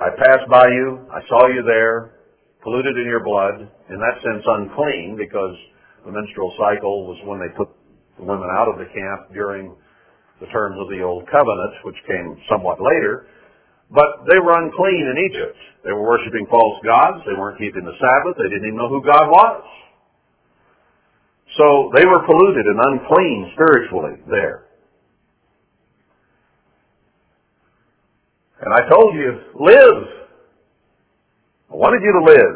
[0.00, 2.13] I passed by you, I saw you there,
[2.64, 5.54] polluted in your blood, in that sense unclean because
[6.08, 7.68] the menstrual cycle was when they put
[8.16, 9.76] the women out of the camp during
[10.40, 13.28] the terms of the Old Covenant, which came somewhat later.
[13.92, 15.56] But they were unclean in Egypt.
[15.84, 17.20] They were worshiping false gods.
[17.28, 18.34] They weren't keeping the Sabbath.
[18.40, 19.62] They didn't even know who God was.
[21.60, 24.66] So they were polluted and unclean spiritually there.
[28.64, 30.23] And I told you, live.
[31.74, 32.54] I wanted you to live.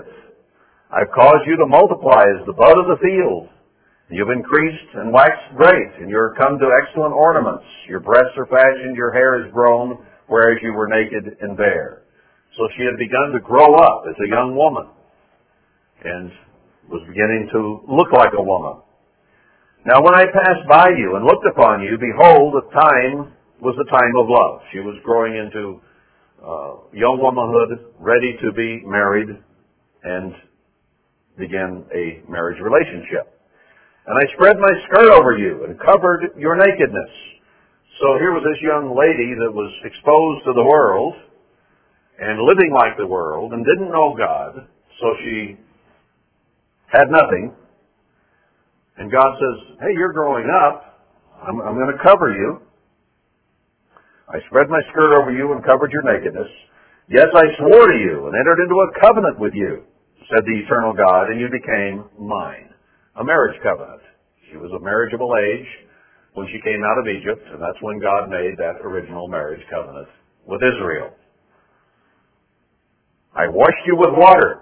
[0.94, 3.50] I've caused you to multiply as the bud of the field.
[4.14, 7.66] You've increased and waxed great, and you're come to excellent ornaments.
[7.90, 9.98] Your breasts are fashioned, your hair is grown,
[10.30, 12.06] whereas you were naked and bare.
[12.54, 14.86] So she had begun to grow up as a young woman
[16.06, 16.30] and
[16.86, 18.86] was beginning to look like a woman.
[19.82, 23.90] Now when I passed by you and looked upon you, behold, the time was the
[23.90, 24.62] time of love.
[24.70, 25.82] She was growing into
[26.42, 29.28] uh, young womanhood, ready to be married
[30.04, 30.34] and
[31.38, 33.40] begin a marriage relationship.
[34.06, 37.12] And I spread my skirt over you and covered your nakedness.
[38.00, 41.14] So here was this young lady that was exposed to the world
[42.20, 44.66] and living like the world and didn't know God.
[45.00, 45.56] So she
[46.86, 47.54] had nothing
[48.98, 51.06] And God says, hey, you're growing up.
[51.42, 52.60] I'm, I'm going to cover you.
[54.28, 56.52] I spread my skirt over you and covered your nakedness.
[57.08, 59.84] Yes, I swore to you and entered into a covenant with you,
[60.28, 62.68] said the eternal God, and you became mine.
[63.16, 64.02] A marriage covenant.
[64.50, 65.66] She was of marriageable age
[66.34, 70.08] when she came out of Egypt, and that's when God made that original marriage covenant
[70.46, 71.10] with Israel.
[73.34, 74.60] I washed you with water.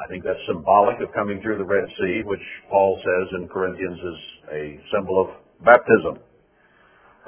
[0.00, 3.98] I think that's symbolic of coming through the Red Sea, which Paul says in Corinthians
[3.98, 4.20] is
[4.52, 6.22] a symbol of baptism.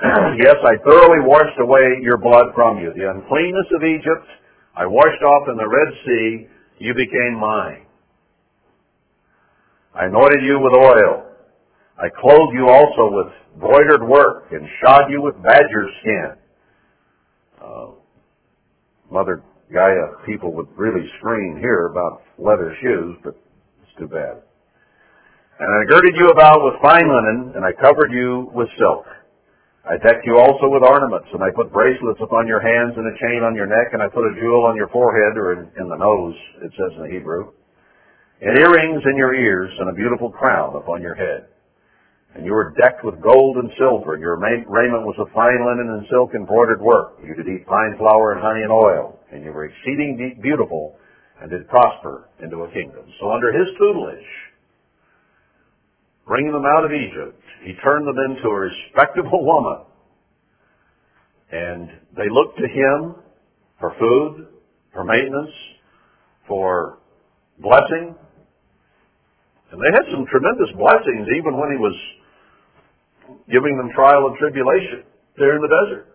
[0.40, 2.92] yes, I thoroughly washed away your blood from you.
[2.96, 4.26] The uncleanness of Egypt
[4.76, 6.46] I washed off in the Red Sea.
[6.78, 7.84] You became mine.
[9.94, 11.26] I anointed you with oil.
[11.98, 16.32] I clothed you also with broidered work and shod you with badger skin.
[17.62, 17.86] Uh,
[19.10, 23.36] Mother Gaia people would really scream here about leather shoes, but
[23.82, 24.40] it's too bad.
[25.58, 29.04] And I girded you about with fine linen, and I covered you with silk.
[29.80, 33.16] I decked you also with ornaments, and I put bracelets upon your hands and a
[33.16, 35.88] chain on your neck, and I put a jewel on your forehead, or in, in
[35.88, 37.52] the nose, it says in the Hebrew,
[38.42, 41.48] and earrings in your ears, and a beautiful crown upon your head.
[42.34, 45.96] And you were decked with gold and silver, and your raiment was of fine linen
[45.96, 47.18] and silk embroidered work.
[47.24, 50.94] You did eat fine flour and honey and oil, and you were exceeding beautiful,
[51.40, 53.02] and did prosper into a kingdom.
[53.18, 54.28] So under his tutelage,
[56.30, 59.82] bringing them out of Egypt, he turned them into a respectable woman.
[61.50, 63.16] And they looked to him
[63.80, 64.46] for food,
[64.94, 65.50] for maintenance,
[66.46, 67.00] for
[67.58, 68.14] blessing.
[69.72, 71.98] And they had some tremendous blessings even when he was
[73.50, 75.02] giving them trial and tribulation
[75.36, 76.06] there in the desert.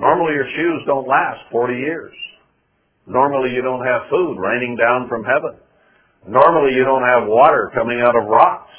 [0.00, 2.12] Normally your shoes don't last 40 years.
[3.06, 5.62] Normally you don't have food raining down from heaven.
[6.26, 8.70] Normally you don't have water coming out of rocks.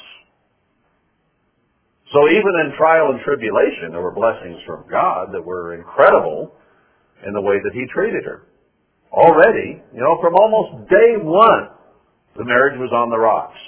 [2.12, 6.52] So even in trial and tribulation, there were blessings from God that were incredible
[7.26, 8.48] in the way that he treated her.
[9.12, 11.68] Already, you know, from almost day one,
[12.36, 13.58] the marriage was on the rocks.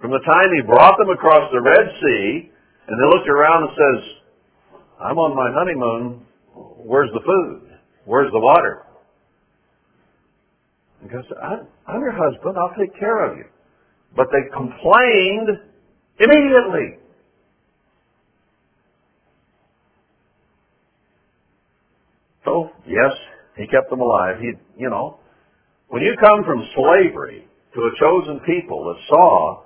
[0.00, 2.50] From the time he brought them across the Red Sea,
[2.86, 4.00] and they looked around and says,
[5.00, 6.26] I'm on my honeymoon,
[6.86, 7.76] where's the food?
[8.04, 8.84] Where's the water?
[11.00, 13.44] And goes, I'm, I'm your husband, I'll take care of you.
[14.16, 15.48] But they complained
[16.20, 16.98] Immediately.
[22.44, 23.12] So, yes,
[23.56, 24.36] he kept them alive.
[24.40, 25.18] He, you know,
[25.88, 29.62] when you come from slavery to a chosen people that saw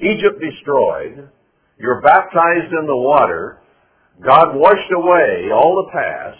[0.00, 1.28] Egypt destroyed,
[1.78, 3.58] you're baptized in the water,
[4.24, 6.38] God washed away all the past,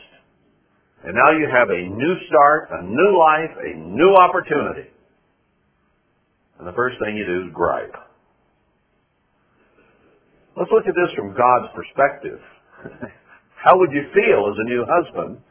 [1.05, 4.88] and now you have a new start, a new life, a new opportunity.
[6.59, 7.93] And the first thing you do is gripe.
[10.57, 12.40] Let's look at this from God's perspective.
[13.64, 15.45] How would you feel as a new husband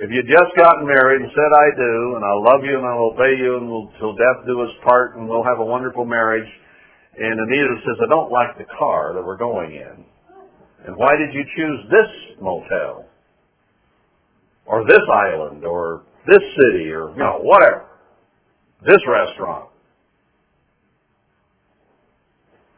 [0.00, 3.12] if you'd just gotten married and said, I do, and I love you and I'll
[3.12, 6.48] obey you and we'll till death do us part and we'll have a wonderful marriage.
[7.16, 10.04] And Anita says, I don't like the car that we're going in.
[10.88, 13.09] And why did you choose this motel?
[14.70, 17.90] Or this island or this city or, you know, whatever.
[18.86, 19.70] This restaurant.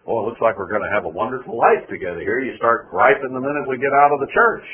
[0.04, 2.40] well, it looks like we're going to have a wonderful life together here.
[2.40, 4.66] You start griping the minute we get out of the church.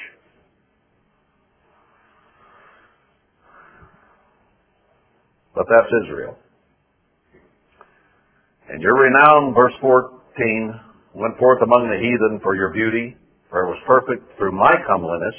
[5.55, 6.39] But that's Israel.
[8.71, 10.81] And your renown, verse 14,
[11.15, 13.17] went forth among the heathen for your beauty,
[13.51, 15.35] for it was perfect through my comeliness,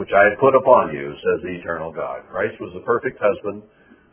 [0.00, 2.24] which I had put upon you, says the eternal God.
[2.32, 3.60] Christ was the perfect husband,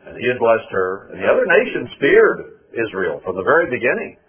[0.04, 1.08] and he had blessed her.
[1.08, 4.20] And the other nations feared Israel from the very beginning.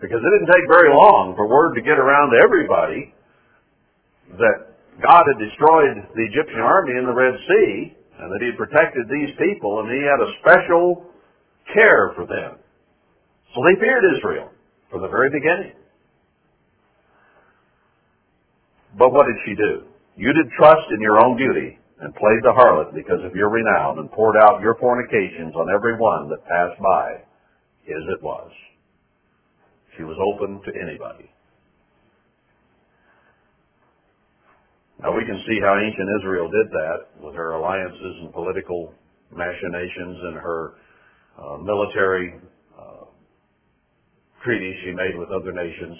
[0.00, 3.12] Because it didn't take very long for word to get around to everybody
[4.40, 7.92] that God had destroyed the Egyptian army in the Red Sea
[8.24, 11.04] and that he had protected these people and he had a special
[11.76, 12.56] care for them.
[13.52, 14.48] So they feared Israel
[14.88, 15.76] from the very beginning.
[18.96, 19.93] But what did she do?
[20.16, 23.98] You did trust in your own beauty and played the harlot because of your renown
[23.98, 27.22] and poured out your fornications on every one that passed by.
[27.82, 28.50] His it was.
[29.96, 31.30] She was open to anybody.
[35.02, 38.94] Now we can see how ancient Israel did that with her alliances and political
[39.30, 40.74] machinations and her
[41.38, 42.34] uh, military
[42.78, 43.04] uh,
[44.44, 45.98] treaties she made with other nations,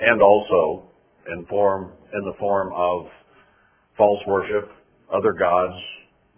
[0.00, 0.91] and also
[1.28, 3.06] in form in the form of
[3.96, 4.70] false worship,
[5.12, 5.74] other gods,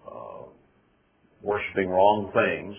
[0.07, 0.43] uh,
[1.43, 2.77] worshiping wrong things,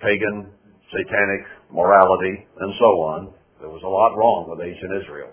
[0.00, 0.50] pagan,
[0.92, 1.42] satanic
[1.72, 3.32] morality, and so on.
[3.60, 5.32] There was a lot wrong with ancient Israel.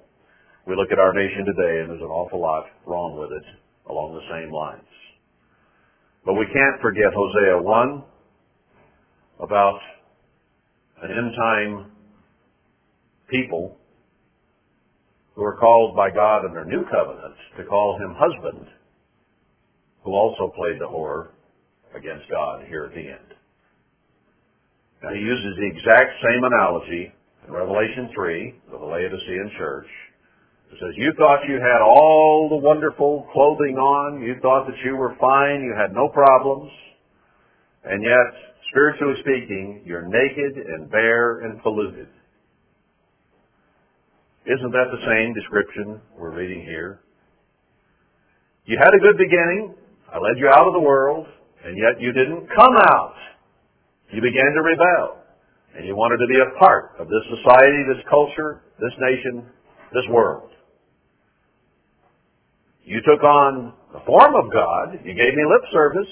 [0.66, 3.44] We look at our nation today and there's an awful lot wrong with it
[3.90, 4.88] along the same lines.
[6.26, 8.04] But we can't forget Hosea 1
[9.42, 9.80] about
[11.04, 11.92] an end time
[13.30, 13.78] people
[15.36, 18.68] who are called by God in their new covenant to call him husband,
[20.04, 21.30] who also played the whore
[21.96, 23.34] against God here at the end.
[25.02, 27.12] Now he uses the exact same analogy
[27.48, 29.88] in Revelation 3 of the Laodicean church.
[30.72, 34.96] It says, you thought you had all the wonderful clothing on, you thought that you
[34.96, 36.72] were fine, you had no problems,
[37.84, 42.08] and yet, spiritually speaking, you're naked and bare and polluted.
[44.46, 47.00] Isn't that the same description we're reading here?
[48.66, 49.74] You had a good beginning.
[50.12, 51.28] I led you out of the world,
[51.64, 53.16] and yet you didn't come out.
[54.12, 55.24] You began to rebel.
[55.76, 59.48] And you wanted to be a part of this society, this culture, this nation,
[59.94, 60.52] this world.
[62.84, 65.00] You took on the form of God.
[65.06, 66.12] You gave me lip service,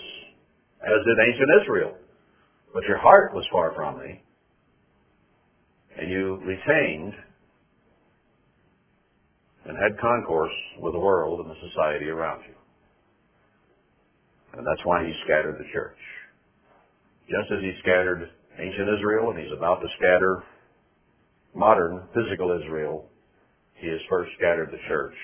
[0.81, 1.93] as did ancient Israel.
[2.73, 4.23] But your heart was far from me.
[5.99, 7.13] And you retained
[9.65, 12.55] and had concourse with the world and the society around you.
[14.57, 15.97] And that's why he scattered the church.
[17.29, 20.43] Just as he scattered ancient Israel and he's about to scatter
[21.53, 23.05] modern physical Israel,
[23.75, 25.15] he has first scattered the church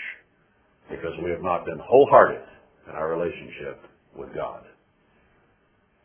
[0.90, 2.44] because we have not been wholehearted
[2.88, 3.84] in our relationship
[4.16, 4.64] with God.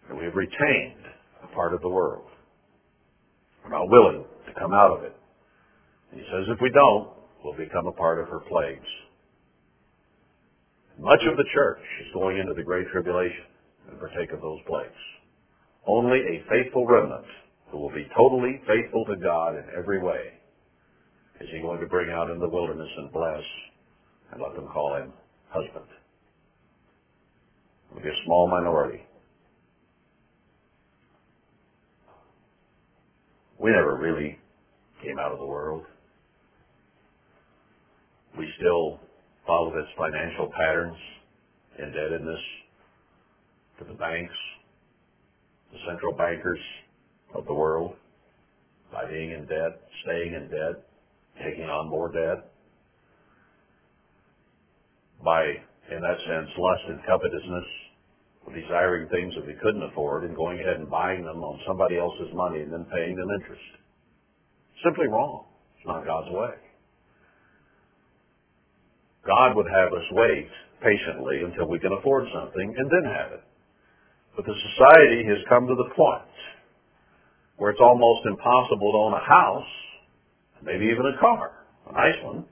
[0.08, 1.06] And we have retained
[1.44, 2.26] a part of the world.
[3.62, 5.14] We're not willing to come out of it.
[6.10, 8.86] And he says if we don't, we'll become a part of her plagues.
[10.98, 13.44] Much of the church is going into the Great Tribulation
[13.88, 14.90] and partake of those plagues.
[15.86, 17.24] Only a faithful remnant
[17.70, 20.38] who will be totally faithful to God in every way
[21.40, 23.42] is he going to bring out in the wilderness and bless
[24.30, 25.12] and let them call him
[25.48, 25.86] husband.
[27.90, 29.02] It will be a small minority.
[33.58, 34.38] We never really
[35.02, 35.84] came out of the world.
[38.38, 39.00] We still
[39.46, 40.96] follow its financial patterns,
[41.78, 42.40] indebtedness
[43.78, 44.34] to the banks,
[45.72, 46.60] the central bankers
[47.34, 47.94] of the world
[48.92, 50.84] by being in debt, staying in debt,
[51.42, 52.52] taking on more debt,
[55.24, 55.42] by,
[55.90, 57.64] in that sense, lust and covetousness,
[58.54, 62.34] desiring things that we couldn't afford and going ahead and buying them on somebody else's
[62.34, 63.62] money and then paying them interest.
[64.84, 65.46] Simply wrong.
[65.78, 66.71] It's not God's way.
[69.26, 70.48] God would have us wait
[70.82, 73.44] patiently until we can afford something and then have it.
[74.34, 76.26] But the society has come to the point
[77.56, 79.72] where it's almost impossible to own a house,
[80.64, 81.52] maybe even a car,
[81.88, 82.44] a nice one,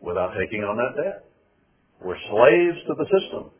[0.00, 1.24] without taking on that debt.
[2.02, 3.50] We're slaves to the system.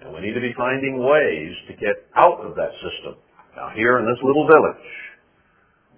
[0.00, 3.20] And we need to be finding ways to get out of that system.
[3.56, 4.88] Now here in this little village,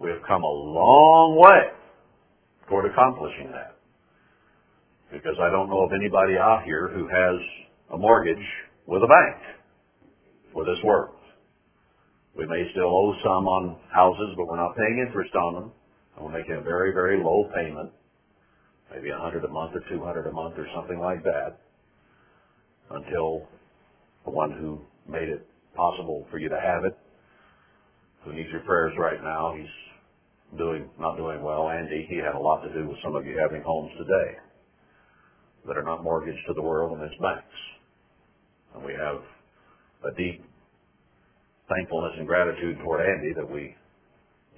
[0.00, 1.70] we have come a long way
[2.68, 3.77] toward accomplishing that.
[5.10, 7.40] Because I don't know of anybody out here who has
[7.94, 8.44] a mortgage
[8.86, 9.40] with a bank
[10.52, 11.16] for this world.
[12.36, 15.72] We may still owe some on houses, but we're not paying interest on them.
[16.14, 17.90] And we're making a very, very low payment,
[18.92, 21.58] maybe a hundred a month or two hundred a month or something like that,
[22.90, 23.48] until
[24.24, 24.80] the one who
[25.10, 26.96] made it possible for you to have it,
[28.24, 31.70] who needs your prayers right now, he's doing not doing well.
[31.70, 34.36] Andy, he had a lot to do with some of you having homes today
[35.66, 37.44] that are not mortgaged to the world and its banks.
[38.74, 39.20] And we have
[40.04, 40.44] a deep
[41.68, 43.74] thankfulness and gratitude toward Andy that we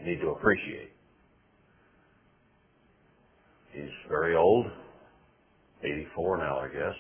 [0.04, 0.92] need to appreciate.
[3.72, 4.66] He's very old,
[5.82, 6.96] 84 now, I guess,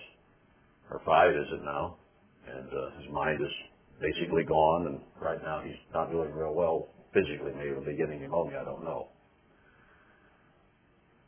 [0.90, 1.96] or five is it now,
[2.48, 3.52] and uh, his mind is
[4.00, 8.64] basically gone, and right now he's not doing real well physically, maybe beginning pneumonia, I
[8.64, 9.08] don't know.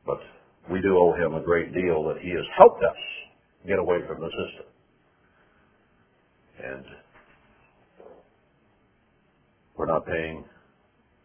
[0.07, 0.19] But
[0.71, 2.97] we do owe him a great deal that he has helped us
[3.67, 4.67] get away from the system.
[6.65, 6.85] And
[9.77, 10.45] we're not paying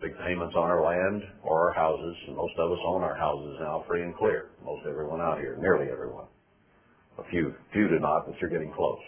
[0.02, 3.58] big payments on our land or our houses, and most of us own our houses
[3.60, 4.50] now free and clear.
[4.64, 6.26] Most everyone out here, nearly everyone.
[7.20, 9.00] A few, few do not, but you're getting close.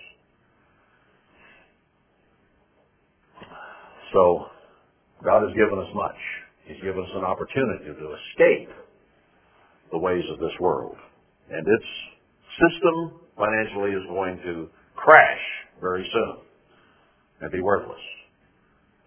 [4.13, 4.45] So,
[5.23, 6.17] God has given us much.
[6.65, 8.69] He's given us an opportunity to escape
[9.91, 10.95] the ways of this world.
[11.49, 11.89] And its
[12.59, 15.43] system financially is going to crash
[15.81, 16.37] very soon
[17.41, 18.01] and be worthless.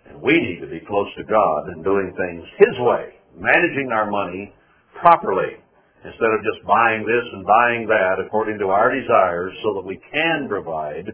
[0.09, 4.11] And we need to be close to God and doing things His way, managing our
[4.11, 4.53] money
[5.01, 5.57] properly
[6.05, 10.01] instead of just buying this and buying that according to our desires so that we
[10.13, 11.07] can provide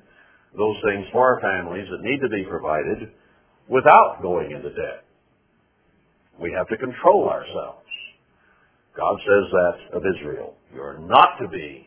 [0.56, 3.12] those things for our families that need to be provided
[3.68, 5.04] without going into debt.
[6.40, 7.87] We have to control ourselves.
[8.98, 10.56] God says that of Israel.
[10.74, 11.86] You are not to be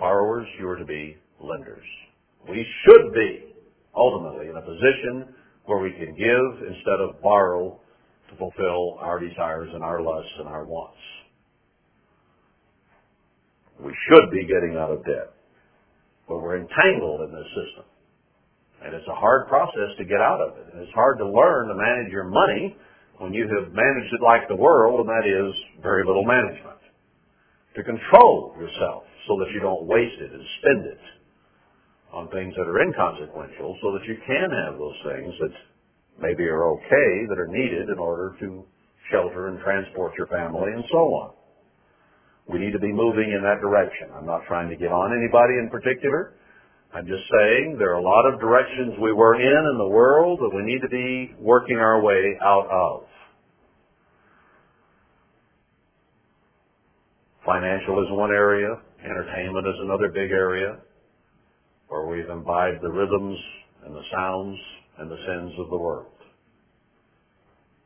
[0.00, 1.86] borrowers, you are to be lenders.
[2.48, 3.54] We should be
[3.94, 5.32] ultimately in a position
[5.66, 7.78] where we can give instead of borrow
[8.30, 10.98] to fulfill our desires and our lusts and our wants.
[13.78, 15.38] We should be getting out of debt.
[16.26, 17.84] But we're entangled in this system.
[18.82, 20.74] And it's a hard process to get out of it.
[20.74, 22.76] And it's hard to learn to manage your money
[23.20, 25.52] when you have managed it like the world, and that is
[25.84, 26.80] very little management.
[27.76, 31.04] To control yourself so that you don't waste it and spend it
[32.16, 35.54] on things that are inconsequential so that you can have those things that
[36.18, 38.64] maybe are okay that are needed in order to
[39.12, 41.30] shelter and transport your family and so on.
[42.48, 44.08] We need to be moving in that direction.
[44.16, 46.34] I'm not trying to get on anybody in particular.
[46.94, 50.40] I'm just saying there are a lot of directions we were in in the world
[50.40, 53.04] that we need to be working our way out of.
[57.46, 58.68] Financial is one area.
[59.04, 60.78] Entertainment is another big area
[61.88, 63.38] where we've imbibed the rhythms
[63.86, 64.58] and the sounds
[64.98, 66.12] and the sins of the world.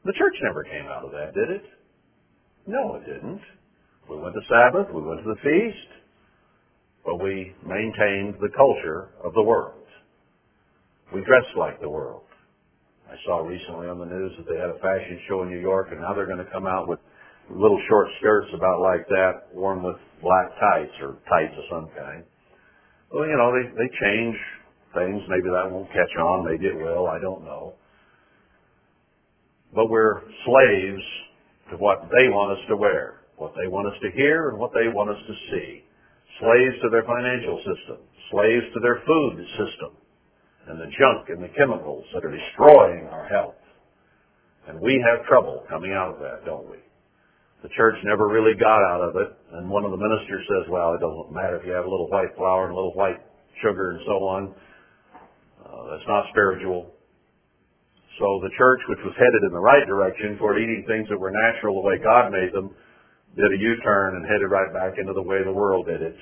[0.04, 1.64] The church never came out of that, did it?
[2.66, 3.40] No, it didn't.
[4.10, 6.03] We went to Sabbath, we went to the feast,
[7.04, 9.84] but we maintained the culture of the world.
[11.12, 12.22] We dressed like the world.
[13.08, 15.88] I saw recently on the news that they had a fashion show in New York,
[15.92, 16.98] and now they're going to come out with
[17.50, 22.24] little short skirts about like that, worn with black tights or tights of some kind.
[23.12, 24.36] Well, you know, they, they change
[24.94, 25.22] things.
[25.28, 26.50] Maybe that won't catch on.
[26.50, 27.06] Maybe it will.
[27.06, 27.74] I don't know.
[29.74, 31.04] But we're slaves
[31.70, 34.72] to what they want us to wear, what they want us to hear, and what
[34.72, 35.84] they want us to see.
[36.40, 37.98] Slaves to their financial system,
[38.30, 39.92] slaves to their food system,
[40.66, 43.54] and the junk and the chemicals that are destroying our health.
[44.66, 46.78] And we have trouble coming out of that, don't we?
[47.62, 50.92] The church never really got out of it, and one of the ministers says, well,
[50.94, 53.20] it doesn't matter if you have a little white flour and a little white
[53.62, 54.42] sugar and so on.
[55.64, 56.92] Uh, that's not spiritual.
[58.18, 61.32] So the church, which was headed in the right direction toward eating things that were
[61.32, 62.70] natural the way God made them,
[63.36, 66.16] did a U-turn and headed right back into the way the world did it,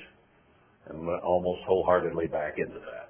[0.89, 3.09] and went almost wholeheartedly back into that.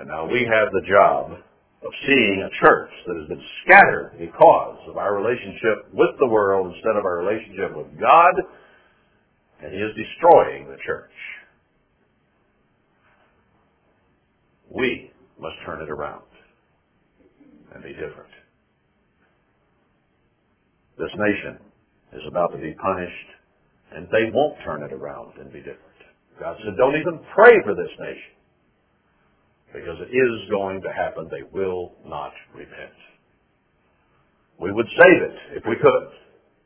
[0.00, 4.78] And now we have the job of seeing a church that has been scattered because
[4.88, 8.34] of our relationship with the world instead of our relationship with God,
[9.62, 11.10] and He is destroying the church.
[14.70, 16.22] We must turn it around
[17.74, 18.32] and be different.
[20.98, 21.58] This nation
[22.12, 23.28] is about to be punished,
[23.92, 25.84] and they won't turn it around and be different.
[26.40, 28.34] God said, don't even pray for this nation
[29.72, 31.28] because it is going to happen.
[31.30, 32.94] They will not repent.
[34.60, 36.08] We would save it if we could,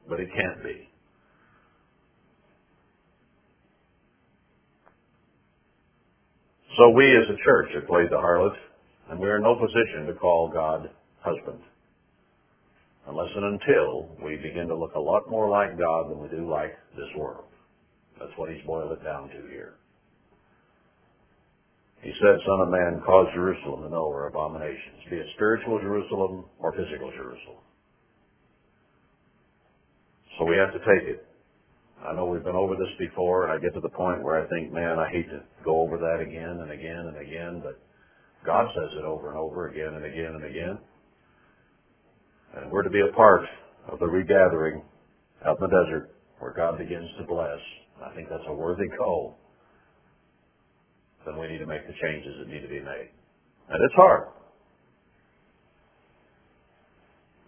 [0.09, 0.89] but it can't be.
[6.77, 8.57] So we as a church have played the harlot,
[9.11, 10.89] and we are in no position to call God
[11.21, 11.61] husband.
[13.09, 16.49] Unless and until we begin to look a lot more like God than we do
[16.49, 17.45] like this world.
[18.19, 19.75] That's what he's boiled it down to here.
[22.03, 26.45] He said, Son of man, cause Jerusalem to know her abominations, be it spiritual Jerusalem
[26.59, 27.63] or physical Jerusalem.
[30.39, 31.27] So we have to take it.
[32.05, 34.49] I know we've been over this before, and I get to the point where I
[34.49, 37.79] think, man, I hate to go over that again and again and again, but
[38.45, 40.79] God says it over and over again and again and again.
[42.57, 43.43] And we're to be a part
[43.89, 44.83] of the regathering
[45.47, 47.59] out in the desert where God begins to bless.
[48.05, 49.39] I think that's a worthy call
[51.27, 53.11] then we need to make the changes that need to be made.
[53.69, 54.29] And it's hard.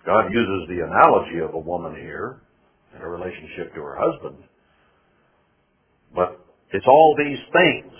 [0.07, 2.41] God uses the analogy of a woman here
[2.95, 4.45] in a relationship to her husband.
[6.15, 6.39] But
[6.73, 7.93] it's all these things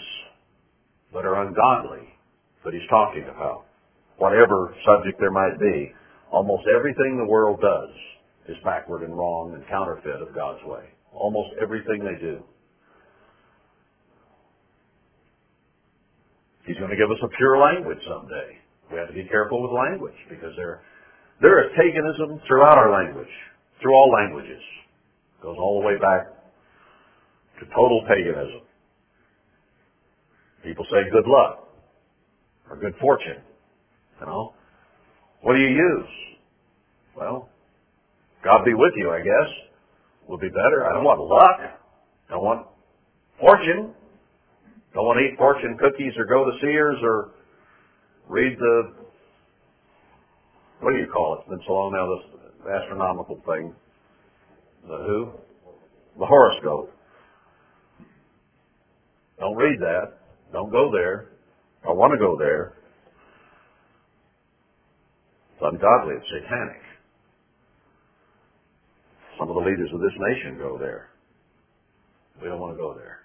[1.13, 2.07] that are ungodly
[2.65, 3.65] that he's talking about.
[4.19, 5.93] Whatever subject there might be,
[6.35, 7.95] almost everything the world does
[8.49, 10.83] is backward and wrong and counterfeit of God's way.
[11.13, 12.43] Almost everything they do.
[16.67, 18.59] He's going to give us a pure language someday.
[18.91, 20.83] We have to be careful with language because there,
[21.41, 23.31] there is paganism throughout our language,
[23.81, 24.61] through all languages.
[25.39, 26.35] It goes all the way back
[27.61, 28.67] to total paganism.
[30.65, 31.69] People say good luck.
[32.71, 33.43] or good fortune.
[34.21, 34.55] You know?
[35.45, 36.09] What do you use?
[37.15, 37.51] Well,
[38.43, 39.51] God be with you, I guess.
[40.27, 40.89] Would be better.
[40.89, 41.61] I don't want luck.
[42.31, 42.67] Don't want
[43.39, 43.93] fortune.
[44.95, 47.33] Don't want to eat fortune cookies or go to seers or
[48.27, 48.95] read the
[50.81, 51.41] what do you call it?
[51.41, 53.75] It's been so long now this astronomical thing.
[54.89, 55.29] The who?
[56.19, 56.91] The horoscope.
[59.39, 60.21] Don't read that.
[60.55, 61.29] Don't go there.
[61.87, 62.73] I want to go there.
[65.65, 66.15] Ungodly.
[66.17, 66.83] It's satanic.
[69.39, 71.09] Some of the leaders of this nation go there.
[72.43, 73.21] We don't want to go there.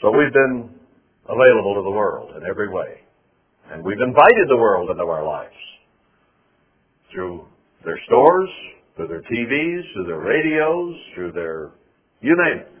[0.00, 0.70] So we've been
[1.28, 3.04] available to the world in every way.
[3.70, 5.54] And we've invited the world into our lives
[7.12, 7.46] through
[7.84, 8.48] their stores,
[8.96, 11.72] through their TVs, through their radios, through their,
[12.20, 12.72] you name it.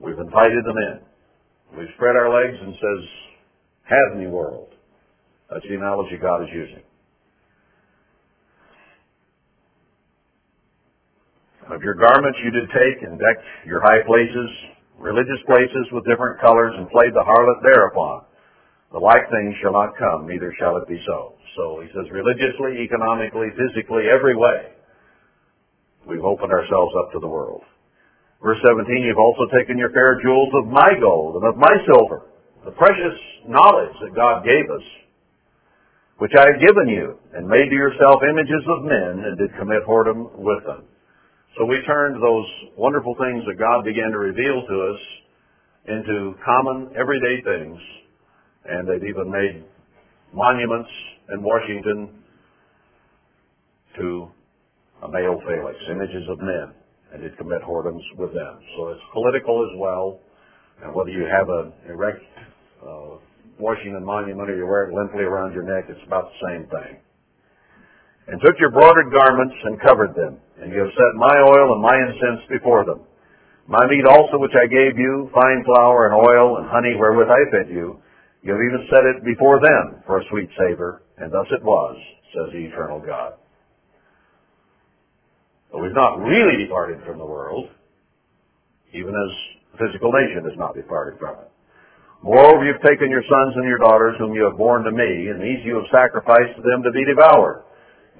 [0.00, 1.78] We've invited them in.
[1.78, 3.27] We've spread our legs and says,
[3.88, 4.68] have me world.
[5.50, 6.84] That's the analogy God is using.
[11.72, 14.48] Of your garments you did take and decked your high places,
[14.96, 18.24] religious places with different colors, and played the harlot thereupon.
[18.92, 21.36] The like thing shall not come, neither shall it be so.
[21.56, 24.72] So he says religiously, economically, physically, every way,
[26.08, 27.62] we've opened ourselves up to the world.
[28.42, 32.32] Verse 17, you've also taken your fair jewels of my gold and of my silver,
[32.64, 34.86] the precious knowledge that God gave us,
[36.18, 39.82] which I have given you, and made to yourself images of men, and did commit
[39.86, 40.84] whoredom with them.
[41.56, 42.46] So we turned those
[42.76, 45.00] wonderful things that God began to reveal to us
[45.88, 47.78] into common, everyday things
[48.68, 49.64] and they've even made
[50.32, 50.90] monuments
[51.32, 52.22] in Washington
[53.96, 54.28] to
[55.02, 56.74] a male Felix, images of men,
[57.12, 58.58] and did commit whoredoms with them.
[58.76, 60.20] So it's political as well,
[60.82, 62.22] and whether you have an erect
[62.82, 63.18] uh,
[63.58, 67.00] Washington monument or you wear it limply around your neck, it's about the same thing.
[68.28, 71.82] And took your broidered garments and covered them, and you have set my oil and
[71.82, 73.00] my incense before them.
[73.66, 77.42] My meat also which I gave you, fine flour and oil and honey wherewith I
[77.50, 78.00] fed you,
[78.42, 81.96] you have even set it before them for a sweet savor, and thus it was,
[82.32, 83.34] says the eternal God.
[85.72, 87.68] But we've not really departed from the world,
[88.92, 89.32] even as
[89.72, 91.50] the physical nation has not departed from it.
[92.22, 95.40] Moreover, you've taken your sons and your daughters, whom you have borne to me, and
[95.40, 97.62] these you have sacrificed to them to be devoured.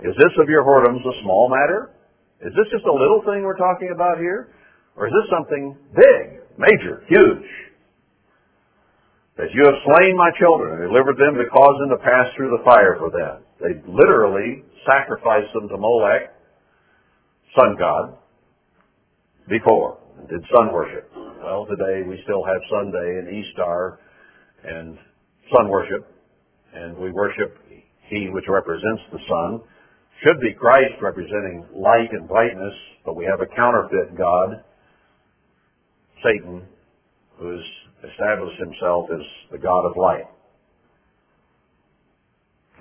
[0.03, 1.91] Is this of your whoredoms a small matter?
[2.41, 4.55] Is this just a little thing we're talking about here?
[4.95, 7.47] Or is this something big, major, huge?
[9.39, 12.51] that you have slain my children and delivered them to cause them to pass through
[12.51, 13.47] the fire for them.
[13.63, 16.35] They literally sacrificed them to Molech,
[17.55, 18.19] sun god,
[19.49, 21.07] before, and did sun worship.
[21.43, 24.01] Well, today we still have Sunday and Easter
[24.64, 24.99] and
[25.55, 26.11] sun worship,
[26.74, 27.57] and we worship
[28.11, 29.61] he which represents the sun.
[30.24, 32.74] Should be Christ representing light and brightness,
[33.05, 34.64] but we have a counterfeit God,
[36.24, 36.66] Satan,
[37.39, 37.64] who has
[38.11, 39.22] established himself as
[39.53, 40.26] the God of light.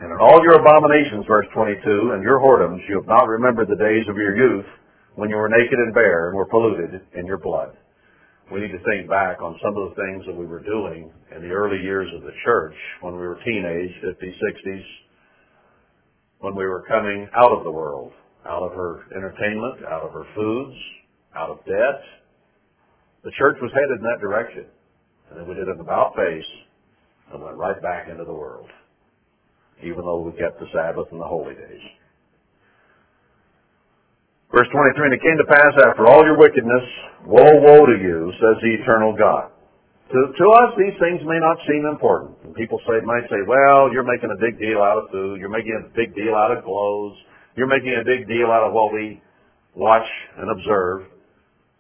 [0.02, 3.78] And in all your abominations, verse 22, and your whoredoms, you have not remembered the
[3.78, 4.66] days of your youth
[5.14, 7.78] when you were naked and bare and were polluted in your blood.
[8.52, 11.42] We need to think back on some of the things that we were doing in
[11.42, 14.84] the early years of the church when we were teenage, 50s, 60s,
[16.40, 18.14] when we were coming out of the world,
[18.46, 20.78] out of her entertainment, out of her foods,
[21.36, 22.00] out of debt.
[23.26, 24.66] The church was headed in that direction.
[25.30, 26.48] And then we did an about face
[27.34, 28.70] and went right back into the world,
[29.84, 31.84] even though we kept the Sabbath and the holy days.
[34.58, 36.82] Verse 23, And it came to pass after all your wickedness,
[37.30, 39.54] woe, woe to you, says the eternal God.
[40.10, 42.42] To, to us, these things may not seem important.
[42.42, 45.38] And people say, might say, well, you're making a big deal out of food.
[45.38, 47.14] You're making a big deal out of clothes.
[47.54, 49.22] You're making a big deal out of what we
[49.78, 50.10] watch
[50.42, 51.06] and observe.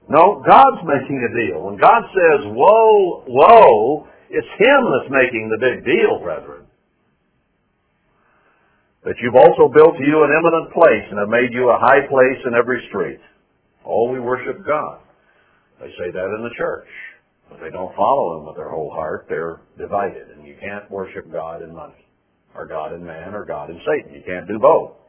[0.05, 1.65] No, God's making a deal.
[1.65, 6.66] When God says, woe, woe, it's Him that's making the big deal, brethren.
[9.07, 12.43] That you've also built you an eminent place and have made you a high place
[12.43, 13.23] in every street.
[13.87, 14.99] Oh, we worship God.
[15.79, 16.91] They say that in the church.
[17.47, 19.31] But they don't follow Him with their whole heart.
[19.31, 20.35] They're divided.
[20.35, 22.03] And you can't worship God in money,
[22.53, 24.11] or God in man, or God in Satan.
[24.11, 24.99] You can't do both.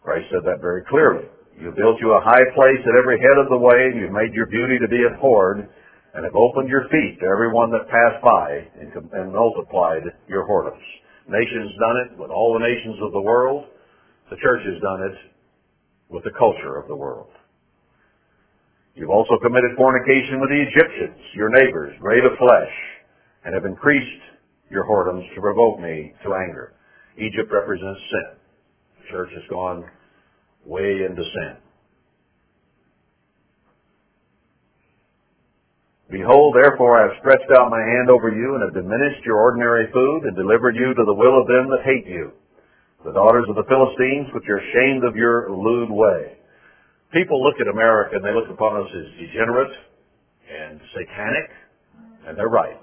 [0.00, 1.28] Christ said that very clearly.
[1.60, 4.32] You built you a high place at every head of the way, and you've made
[4.32, 5.68] your beauty to be abhorred,
[6.14, 10.80] and have opened your feet to everyone that passed by, and, and multiplied your whoredoms.
[11.28, 13.64] Nations done it with all the nations of the world.
[14.30, 15.16] The church has done it
[16.08, 17.28] with the culture of the world.
[18.94, 22.74] You've also committed fornication with the Egyptians, your neighbors, great of flesh,
[23.44, 24.22] and have increased
[24.70, 26.74] your whoredoms to provoke me to anger.
[27.18, 28.38] Egypt represents sin.
[29.00, 29.84] The church has gone
[30.64, 31.63] way into sin.
[36.10, 39.90] Behold, therefore, I have stretched out my hand over you and have diminished your ordinary
[39.92, 42.32] food and delivered you to the will of them that hate you,
[43.04, 46.36] the daughters of the Philistines, which are ashamed of your lewd way.
[47.12, 49.72] People look at America and they look upon us as degenerate
[50.44, 51.48] and satanic,
[52.28, 52.76] and they're right.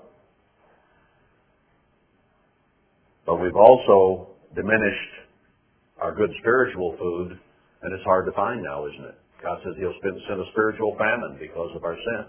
[3.25, 5.13] But we've also diminished
[6.01, 7.37] our good spiritual food,
[7.83, 9.15] and it's hard to find now, isn't it?
[9.43, 12.25] God says He'll send a spiritual famine because of our sin.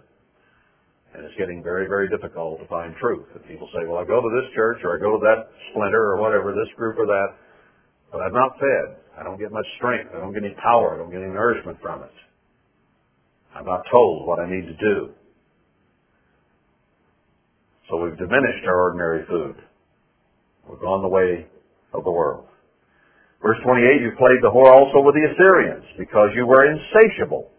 [1.13, 3.29] And it's getting very, very difficult to find truth.
[3.37, 6.17] And people say, well, I go to this church or I go to that splinter
[6.17, 7.37] or whatever, this group or that,
[8.11, 8.97] but I'm not fed.
[9.21, 10.11] I don't get much strength.
[10.17, 10.95] I don't get any power.
[10.95, 12.17] I don't get any nourishment from it.
[13.55, 15.13] I'm not told what I need to do.
[17.91, 19.57] So we've diminished our ordinary food.
[20.65, 21.45] We've gone the way
[21.93, 22.49] of the world.
[23.43, 27.52] Verse 28, you played the whore also with the Assyrians, because you were insatiable.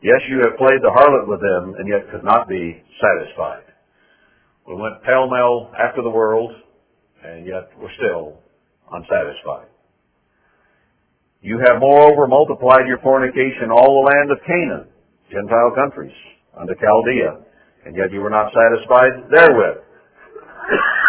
[0.00, 3.64] Yes, you have played the harlot with them, and yet could not be satisfied.
[4.66, 6.52] We went pell-mell after the world,
[7.24, 8.38] and yet we're still
[8.92, 9.66] unsatisfied.
[11.40, 14.86] You have moreover multiplied your fornication all the land of Canaan,
[15.30, 16.14] Gentile countries,
[16.54, 17.42] unto Chaldea,
[17.86, 19.82] and yet you were not satisfied therewith.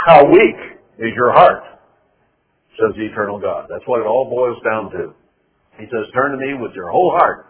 [0.05, 0.57] How weak
[0.97, 1.61] is your heart,
[2.73, 3.67] says the eternal God.
[3.69, 5.13] That's what it all boils down to.
[5.77, 7.45] He says, turn to me with your whole heart.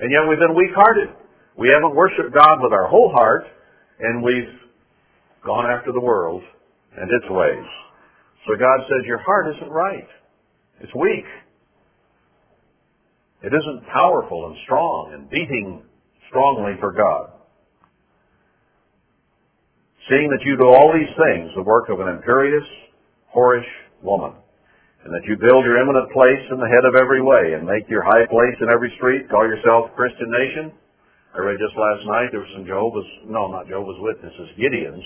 [0.00, 1.08] And yet we've been weak-hearted.
[1.56, 3.44] We haven't worshiped God with our whole heart,
[4.00, 4.58] and we've
[5.46, 6.42] gone after the world
[6.96, 7.66] and its ways.
[8.46, 10.08] So God says, your heart isn't right.
[10.80, 11.24] It's weak.
[13.42, 15.82] It isn't powerful and strong and beating
[16.28, 17.30] strongly for God.
[20.08, 22.64] Seeing that you do all these things, the work of an imperious,
[23.34, 23.64] whorish
[24.02, 24.32] woman,
[25.04, 27.84] and that you build your eminent place in the head of every way, and make
[27.92, 30.72] your high place in every street, call yourself a Christian nation.
[31.36, 35.04] I read just last night there were some Jehovah's, no, not Jehovah's Witnesses, Gideons,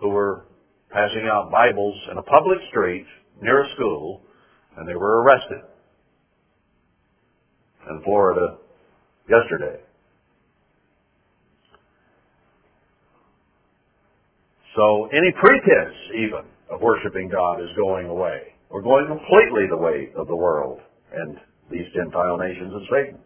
[0.00, 0.46] who were
[0.90, 3.04] passing out Bibles in a public street
[3.42, 4.22] near a school,
[4.76, 5.60] and they were arrested
[7.90, 8.56] in Florida
[9.28, 9.80] yesterday.
[14.76, 18.49] So any pretense even of worshiping God is going away.
[18.70, 20.78] We're going completely the way of the world
[21.10, 21.34] and
[21.70, 23.18] these Gentile nations of Satan.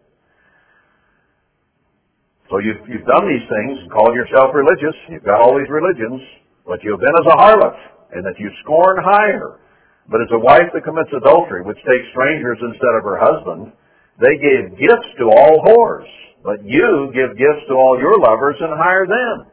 [2.49, 4.97] So you've, you've done these things and called yourself religious.
[5.13, 6.21] You've got all these religions,
[6.65, 7.77] but you've been as a harlot,
[8.17, 9.61] and that you scorn hire.
[10.09, 13.73] But as a wife that commits adultery, which takes strangers instead of her husband,
[14.21, 16.09] they gave gifts to all whores.
[16.45, 19.49] But you give gifts to all your lovers and hire them.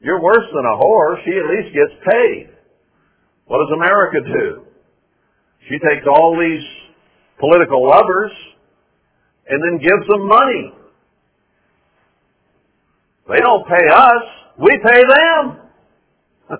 [0.00, 1.16] You're worse than a whore.
[1.24, 2.52] She at least gets paid.
[3.48, 4.64] What does America do?
[5.68, 6.64] She takes all these
[7.40, 8.32] political lovers
[9.48, 10.72] and then gives them money.
[13.28, 14.24] They don't pay us.
[14.58, 15.58] We pay them.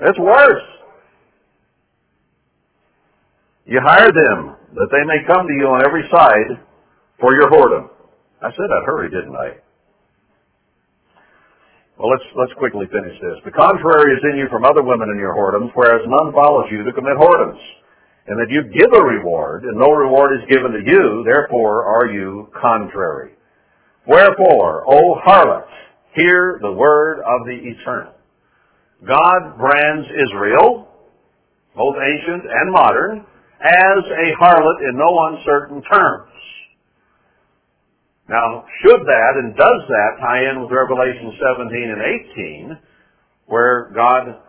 [0.00, 0.62] it's worse.
[3.66, 6.60] You hire them that they may come to you on every side
[7.20, 7.88] for your whoredom.
[8.42, 9.63] I said I'd hurry, didn't I?
[11.98, 13.38] Well, let's, let's quickly finish this.
[13.46, 16.82] The contrary is in you from other women in your whoredoms, whereas none follows you
[16.82, 17.62] to commit whoredoms.
[18.26, 22.10] And that you give a reward, and no reward is given to you, therefore are
[22.10, 23.32] you contrary.
[24.08, 25.70] Wherefore, O harlots,
[26.16, 28.14] hear the word of the eternal.
[29.06, 30.88] God brands Israel,
[31.76, 33.26] both ancient and modern,
[33.60, 36.30] as a harlot in no uncertain terms.
[38.28, 42.02] Now, should that and does that tie in with Revelation 17 and
[42.72, 42.78] 18,
[43.46, 44.40] where God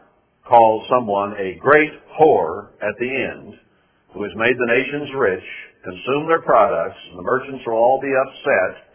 [0.47, 3.53] calls someone a great whore at the end,
[4.13, 5.43] who has made the nations rich,
[5.83, 8.87] consumed their products, and the merchants will all be upset,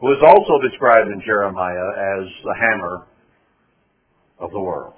[0.00, 3.06] who is also described in Jeremiah as the hammer
[4.38, 4.94] of the world,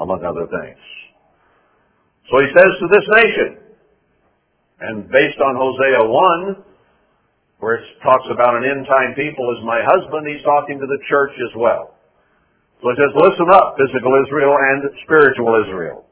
[0.00, 0.78] among other things.
[2.30, 3.58] So he says to this nation,
[4.80, 6.64] and based on Hosea 1,
[7.58, 11.00] where it talks about an end time people as my husband, he's talking to the
[11.10, 11.98] church as well.
[12.78, 16.06] So he says, listen up, physical Israel and spiritual Israel.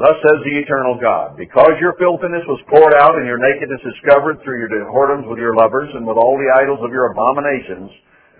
[0.00, 4.40] Thus says the eternal God, because your filthiness was poured out and your nakedness discovered
[4.40, 7.90] through your whoredoms with your lovers and with all the idols of your abominations,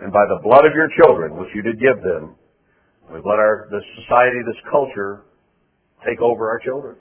[0.01, 2.39] and by the blood of your children, which you did give them,
[3.11, 5.27] we've let our, this society, this culture,
[6.07, 6.95] take over our children.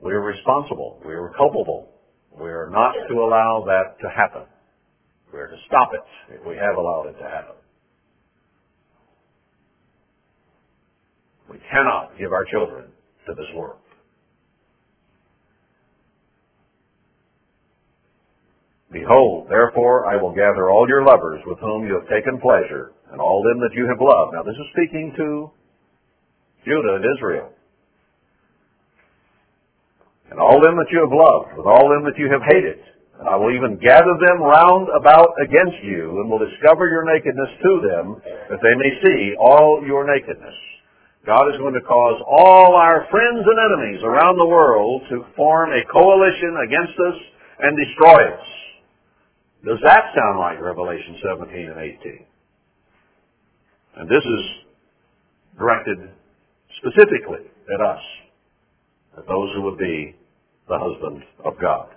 [0.00, 1.02] We are responsible.
[1.04, 1.90] We are culpable
[2.38, 4.42] We're not to allow that to happen.
[5.32, 7.56] We're to stop it if we have allowed it to happen.
[11.50, 12.90] We cannot give our children
[13.26, 13.78] to this world.
[18.92, 23.20] Behold, therefore I will gather all your lovers with whom you have taken pleasure, and
[23.20, 24.34] all them that you have loved.
[24.34, 25.50] Now this is speaking to
[26.64, 27.52] Judah and Israel.
[30.30, 32.78] And all them that you have loved, with all them that you have hated.
[33.18, 37.52] And I will even gather them round about against you, and will discover your nakedness
[37.60, 38.06] to them,
[38.48, 40.54] that they may see all your nakedness.
[41.26, 45.70] God is going to cause all our friends and enemies around the world to form
[45.74, 47.18] a coalition against us
[47.60, 48.46] and destroy us.
[49.66, 52.24] Does that sound like Revelation 17 and 18?
[53.96, 54.42] And this is
[55.58, 55.98] directed
[56.78, 58.00] specifically at us,
[59.18, 60.16] at those who would be
[60.70, 61.90] the husband of God.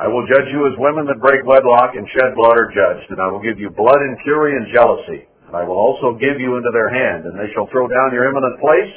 [0.00, 3.20] I will judge you as women that break wedlock and shed blood are judged, and
[3.20, 5.28] I will give you blood and fury and jealousy.
[5.46, 8.24] And I will also give you into their hand, and they shall throw down your
[8.24, 8.94] eminent place,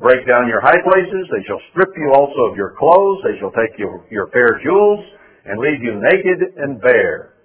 [0.00, 3.52] break down your high places, they shall strip you also of your clothes, they shall
[3.52, 5.04] take your, your fair jewels,
[5.44, 7.36] and leave you naked and bare.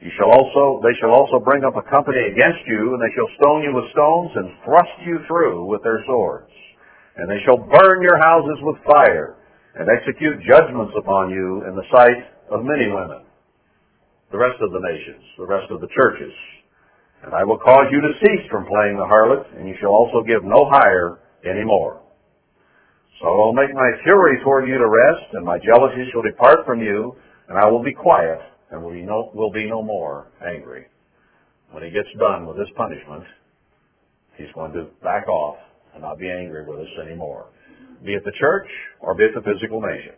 [0.00, 3.30] You shall also, they shall also bring up a company against you, and they shall
[3.40, 6.52] stone you with stones, and thrust you through with their swords.
[7.16, 9.40] And they shall burn your houses with fire,
[9.74, 13.24] and execute judgments upon you in the sight of many women.
[14.32, 16.32] The rest of the nations, the rest of the churches.
[17.24, 20.20] And I will cause you to cease from playing the harlot, and you shall also
[20.28, 22.02] give no hire any more.
[23.20, 26.66] So I will make my fury toward you to rest, and my jealousy shall depart
[26.66, 27.16] from you,
[27.48, 28.40] and I will be quiet
[28.70, 30.86] and will be no, will be no more angry.
[31.70, 33.24] When he gets done with his punishment,
[34.36, 35.56] he's going to back off
[35.94, 37.46] and not be angry with us anymore.
[38.04, 38.68] Be it the church
[39.00, 40.14] or be it the physical nation.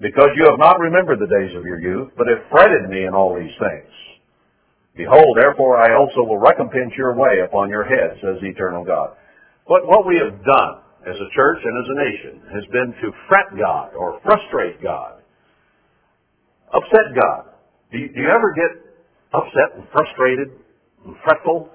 [0.00, 3.14] Because you have not remembered the days of your youth, but have fretted me in
[3.14, 3.90] all these things.
[4.94, 9.14] Behold, therefore I also will recompense your way upon your head, says the eternal God.
[9.66, 10.74] But what we have done
[11.06, 15.22] as a church and as a nation has been to fret God or frustrate God,
[16.74, 17.47] upset God,
[17.90, 18.70] do you, do you ever get
[19.32, 20.48] upset and frustrated
[21.04, 21.70] and fretful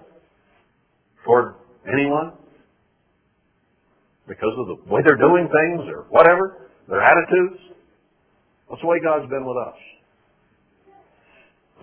[1.25, 1.55] toward
[1.87, 2.33] anyone?
[4.27, 7.59] Because of the way they're doing things or whatever, their attitudes?
[8.69, 9.79] That's the way God's been with us.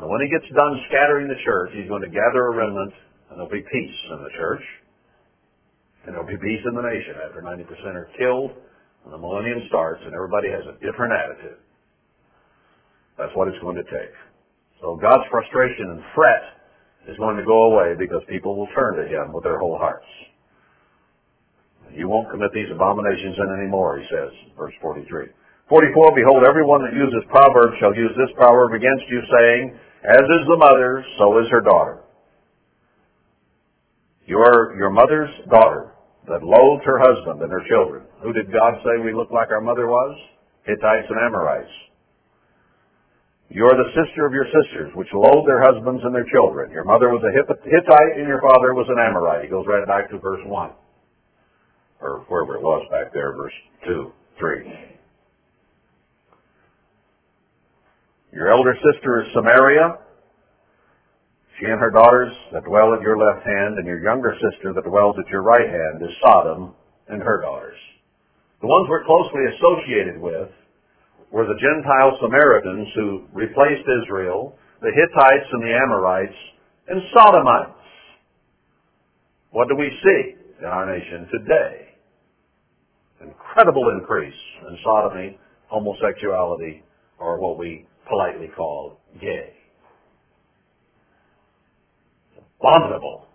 [0.01, 2.95] And when he gets done scattering the church, he's going to gather a remnant
[3.29, 4.65] and there'll be peace in the church.
[6.07, 8.57] And there'll be peace in the nation after 90% are killed
[9.05, 11.61] and the millennium starts and everybody has a different attitude.
[13.19, 14.15] That's what it's going to take.
[14.81, 16.43] So God's frustration and fret
[17.09, 20.07] is going to go away because people will turn to Him with their whole hearts.
[21.93, 25.27] You won't commit these abominations in anymore, he says, verse 43.
[25.69, 30.45] 44, Behold, everyone that uses proverbs shall use this proverb against you, saying, As is
[30.47, 32.03] the mother, so is her daughter.
[34.27, 35.95] You are your mother's daughter
[36.29, 38.07] that loathed her husband and her children.
[38.23, 40.17] Who did God say we looked like our mother was?
[40.65, 41.71] Hittites and Amorites.
[43.51, 46.71] You are the sister of your sisters, which loathe their husbands and their children.
[46.71, 49.43] Your mother was a Hittite and your father was an Amorite.
[49.43, 50.71] He goes right back to verse 1.
[52.01, 53.53] Or wherever it was back there, verse
[53.87, 54.73] 2, 3.
[58.33, 59.99] Your elder sister is Samaria.
[61.59, 64.85] She and her daughters that dwell at your left hand, and your younger sister that
[64.87, 66.73] dwells at your right hand is Sodom
[67.09, 67.77] and her daughters.
[68.63, 70.49] The ones we're closely associated with
[71.33, 76.35] were the Gentile Samaritans who replaced Israel, the Hittites and the Amorites,
[76.89, 77.77] and Sodomites.
[79.53, 81.87] What do we see in our nation today?
[83.21, 84.33] Incredible increase
[84.69, 86.83] in sodomy, homosexuality,
[87.19, 89.53] or what we politely call gay.
[92.61, 93.27] Abominable,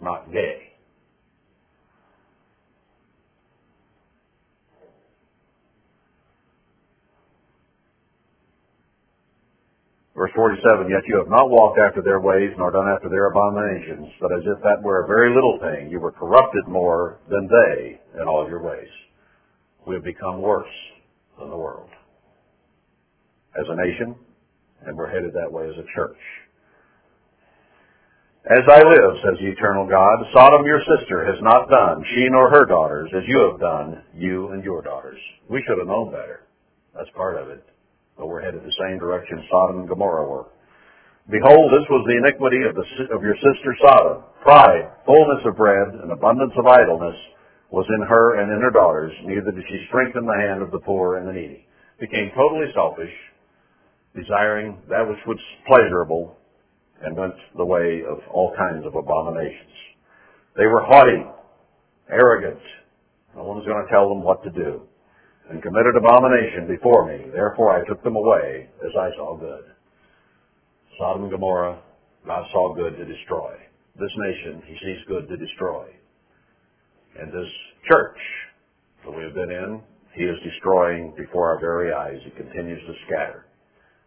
[0.00, 0.69] not gay.
[10.20, 14.12] Verse 47, Yet you have not walked after their ways, nor done after their abominations,
[14.20, 17.98] but as if that were a very little thing, you were corrupted more than they
[18.20, 18.92] in all your ways.
[19.86, 20.68] We have become worse
[21.38, 21.88] than the world
[23.56, 24.14] as a nation,
[24.84, 26.20] and we're headed that way as a church.
[28.44, 32.50] As I live, says the eternal God, Sodom your sister has not done, she nor
[32.50, 35.18] her daughters, as you have done, you and your daughters.
[35.48, 36.44] We should have known better.
[36.94, 37.64] That's part of it
[38.20, 40.52] but we're headed the same direction Sodom and Gomorrah were.
[41.32, 42.84] Behold, this was the iniquity of, the,
[43.16, 44.22] of your sister Sodom.
[44.42, 47.16] Pride, fullness of bread, and abundance of idleness
[47.70, 50.80] was in her and in her daughters, neither did she strengthen the hand of the
[50.80, 51.64] poor and the needy.
[51.98, 53.12] Became totally selfish,
[54.14, 56.36] desiring that which was pleasurable,
[57.00, 59.72] and went the way of all kinds of abominations.
[60.58, 61.24] They were haughty,
[62.10, 62.60] arrogant.
[63.34, 64.82] No one was going to tell them what to do.
[65.50, 67.26] And committed abomination before me.
[67.32, 69.64] Therefore I took them away as I saw good.
[70.96, 71.82] Sodom and Gomorrah,
[72.24, 73.54] God saw good to destroy.
[73.98, 75.86] This nation, he sees good to destroy.
[77.18, 77.50] And this
[77.90, 78.18] church
[79.04, 79.82] that we have been in,
[80.14, 82.20] he is destroying before our very eyes.
[82.24, 83.46] He continues to scatter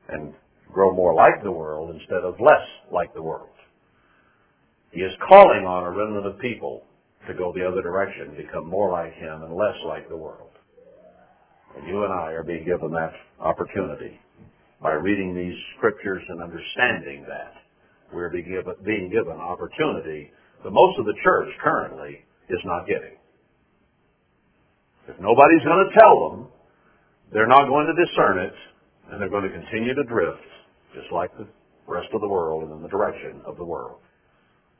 [0.09, 0.33] and
[0.71, 3.49] grow more like the world instead of less like the world.
[4.91, 6.83] He is calling on a remnant of people
[7.27, 10.51] to go the other direction, become more like him and less like the world.
[11.75, 14.19] And you and I are being given that opportunity
[14.81, 17.53] by reading these scriptures and understanding that.
[18.13, 20.29] We're being given, being given opportunity
[20.63, 23.17] that most of the church currently is not getting.
[25.07, 26.47] If nobody's going to tell them,
[27.33, 28.53] they're not going to discern it,
[29.09, 30.45] and they're going to continue to drift,
[30.93, 31.47] just like the
[31.87, 33.97] rest of the world and in the direction of the world.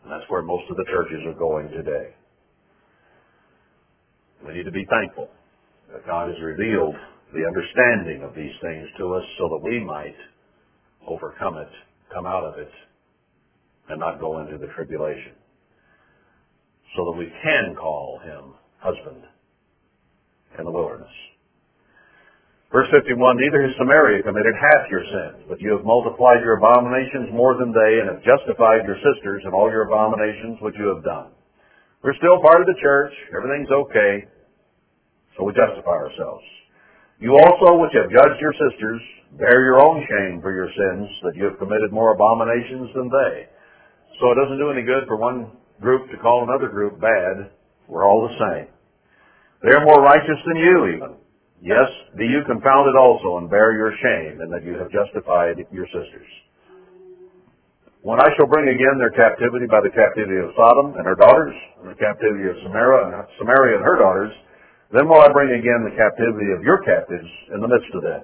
[0.04, 2.14] And that's where most of the churches are going today.
[4.46, 5.30] We need to be thankful
[5.94, 6.96] that God has revealed
[7.34, 10.18] the understanding of these things to us so that we might
[11.08, 11.70] overcome it,
[12.14, 12.72] come out of it,
[13.90, 15.34] and not go into the tribulation.
[16.98, 19.24] So that we can call him husband
[20.58, 21.14] in the wilderness.
[22.72, 27.30] Verse 51, neither has Samaria committed half your sins, but you have multiplied your abominations
[27.30, 31.06] more than they, and have justified your sisters in all your abominations which you have
[31.06, 31.30] done.
[32.02, 33.14] We're still part of the church.
[33.30, 34.26] Everything's okay.
[35.38, 36.46] So we justify ourselves.
[37.20, 39.02] You also, which have judged your sisters,
[39.40, 43.48] bear your own shame for your sins, that you have committed more abominations than they.
[44.20, 47.50] So it doesn't do any good for one group to call another group bad.
[47.88, 48.68] We're all the same.
[49.64, 51.12] They are more righteous than you even.
[51.64, 51.88] Yes,
[52.20, 56.28] be you confounded also and bear your shame in that you have justified your sisters.
[58.04, 61.56] When I shall bring again their captivity by the captivity of Sodom and her daughters,
[61.80, 64.36] and the captivity of Samaria and, Samaria and her daughters,
[64.94, 68.22] then will I bring again the captivity of your captives in the midst of them.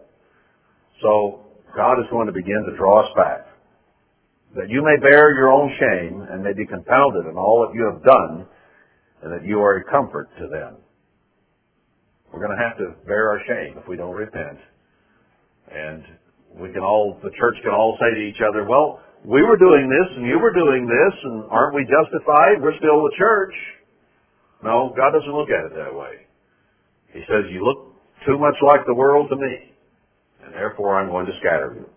[1.01, 1.45] So
[1.75, 3.49] God is going to begin to draw us back,
[4.55, 7.89] that you may bear your own shame and may be confounded in all that you
[7.89, 8.45] have done,
[9.21, 10.77] and that you are a comfort to them.
[12.31, 14.59] We're going to have to bear our shame if we don't repent.
[15.73, 16.03] And
[16.53, 19.89] we can all, the church can all say to each other, well, we were doing
[19.89, 22.61] this and you were doing this and aren't we justified?
[22.61, 23.53] We're still the church.
[24.63, 26.28] No, God doesn't look at it that way.
[27.13, 27.95] He says, you look
[28.25, 29.73] too much like the world to me,
[30.43, 31.89] and therefore I'm going to scatter you.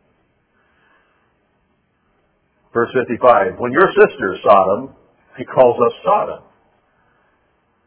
[2.73, 4.95] Verse 55, when your sister Sodom,
[5.37, 6.43] he calls us Sodom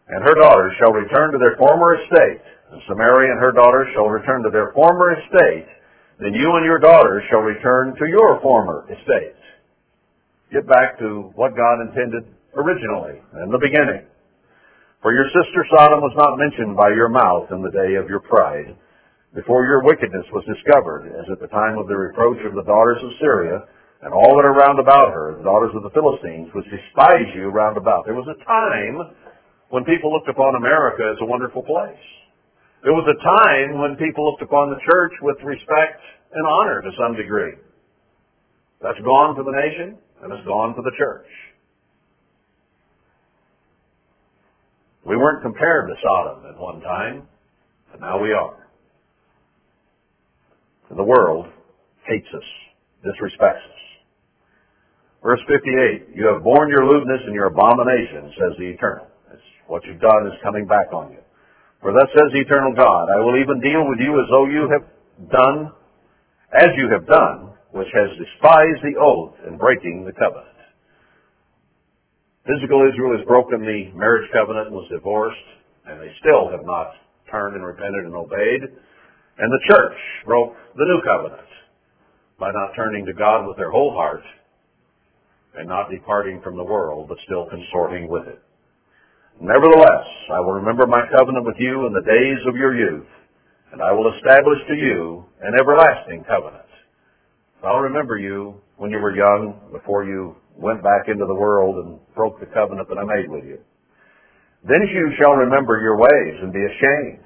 [0.07, 4.05] and her daughters shall return to their former estate, and Samaria and her daughters shall
[4.05, 5.65] return to their former estate,
[6.19, 9.35] then you and your daughters shall return to your former estate.
[10.53, 14.05] Get back to what God intended originally, in the beginning.
[15.05, 18.25] For your sister Sodom was not mentioned by your mouth in the day of your
[18.25, 18.73] pride,
[19.37, 22.97] before your wickedness was discovered, as at the time of the reproach of the daughters
[23.05, 23.69] of Syria,
[24.01, 27.53] and all that are round about her, the daughters of the Philistines, which despise you
[27.53, 28.09] round about.
[28.09, 29.13] There was a time
[29.69, 32.05] when people looked upon America as a wonderful place.
[32.81, 36.01] There was a time when people looked upon the church with respect
[36.33, 37.53] and honor to some degree.
[38.81, 41.29] That's gone for the nation, and it's gone for the church.
[45.05, 47.27] We weren't compared to Sodom at one time,
[47.91, 48.67] but now we are.
[50.95, 51.47] The world
[52.07, 52.43] hates us,
[53.05, 53.81] disrespects us.
[55.23, 59.07] Verse 58, you have borne your lewdness and your abomination, says the Eternal.
[59.67, 61.19] What you've done is coming back on you.
[61.81, 64.69] For thus says the eternal God, I will even deal with you as though you
[64.69, 64.85] have
[65.29, 65.71] done,
[66.53, 70.54] as you have done, which has despised the oath and breaking the covenant.
[72.45, 75.49] Physical Israel has broken the marriage covenant and was divorced,
[75.89, 76.93] and they still have not
[77.29, 78.61] turned and repented and obeyed.
[79.37, 81.49] And the church broke the new covenant
[82.39, 84.23] by not turning to God with their whole heart
[85.57, 88.39] and not departing from the world, but still consorting with it.
[89.41, 93.07] Nevertheless, I will remember my covenant with you in the days of your youth,
[93.73, 96.69] and I will establish to you an everlasting covenant.
[97.63, 101.99] I'll remember you when you were young, before you went back into the world and
[102.15, 103.59] broke the covenant that I made with you.
[104.67, 107.23] Then you shall remember your ways and be ashamed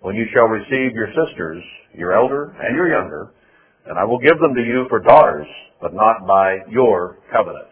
[0.00, 1.62] when you shall receive your sisters,
[1.94, 3.32] your elder and your younger,
[3.86, 5.46] and I will give them to you for daughters,
[5.80, 7.68] but not by your covenant.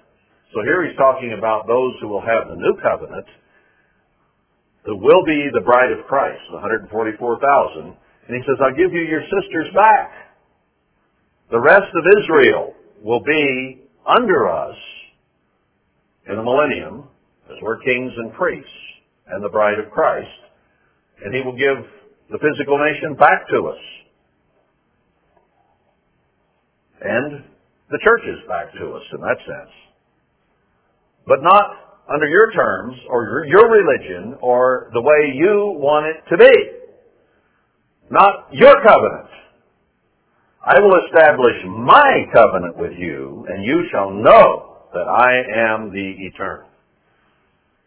[0.54, 3.26] So here he's talking about those who will have the new covenant
[4.84, 7.96] who will be the bride of Christ, the 144,000.
[8.28, 10.12] And he says, I'll give you your sisters back.
[11.50, 14.76] The rest of Israel will be under us
[16.26, 17.04] in the millennium
[17.50, 18.70] as we're kings and priests
[19.28, 20.26] and the bride of Christ.
[21.22, 21.84] And he will give
[22.30, 23.82] the physical nation back to us.
[27.02, 27.44] And
[27.90, 29.74] the churches back to us in that sense.
[31.26, 36.38] But not under your terms or your religion or the way you want it to
[36.38, 36.54] be.
[38.10, 39.28] Not your covenant.
[40.66, 46.14] I will establish my covenant with you, and you shall know that I am the
[46.32, 46.68] eternal.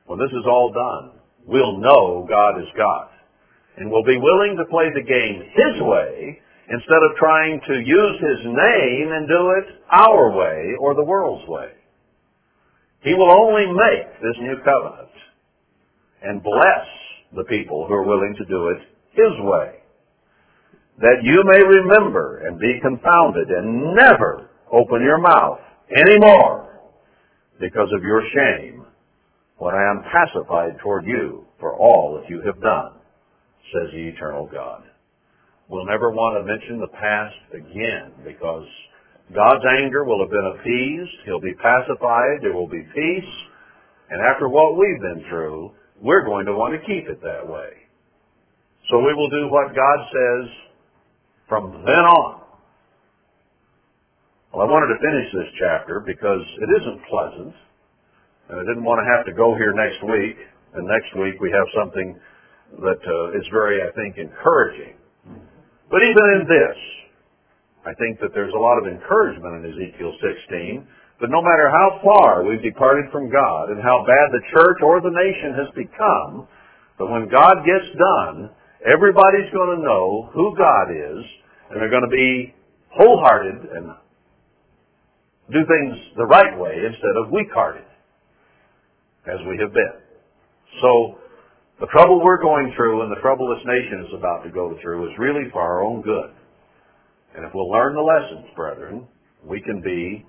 [0.06, 3.10] When this is all done, we'll know God is God.
[3.78, 8.16] And we'll be willing to play the game His way instead of trying to use
[8.22, 11.72] His name and do it our way or the world's way.
[13.02, 15.10] He will only make this new covenant
[16.22, 16.86] and bless
[17.36, 18.78] the people who are willing to do it
[19.14, 19.82] His way.
[21.00, 25.60] That you may remember and be confounded and never open your mouth
[25.96, 26.82] anymore
[27.60, 28.86] because of your shame
[29.58, 32.94] when I am pacified toward you for all that you have done,
[33.74, 34.84] says the eternal God.
[35.70, 38.66] We'll never want to mention the past again because
[39.34, 41.16] God's anger will have been appeased.
[41.26, 42.40] He'll be pacified.
[42.42, 43.34] There will be peace.
[44.10, 47.70] And after what we've been through, we're going to want to keep it that way.
[48.90, 50.67] So we will do what God says
[51.48, 52.42] from then on.
[54.54, 57.56] Well, I wanted to finish this chapter because it isn't pleasant.
[58.50, 60.40] And I didn't want to have to go here next week.
[60.76, 62.20] And next week we have something
[62.84, 64.96] that uh, is very, I think, encouraging.
[65.92, 66.78] But even in this,
[67.88, 70.88] I think that there's a lot of encouragement in Ezekiel 16.
[71.20, 75.00] But no matter how far we've departed from God and how bad the church or
[75.00, 76.48] the nation has become,
[77.00, 78.52] but when God gets done,
[78.86, 81.24] everybody's going to know who God is,
[81.70, 82.54] and they're going to be
[82.90, 83.96] wholehearted and
[85.52, 87.86] do things the right way instead of weak-hearted,
[89.26, 89.98] as we have been.
[90.82, 91.20] So,
[91.80, 95.12] the trouble we're going through and the trouble this nation is about to go through
[95.12, 96.32] is really for our own good.
[97.36, 99.08] And if we'll learn the lessons, brethren,
[99.46, 100.26] we can be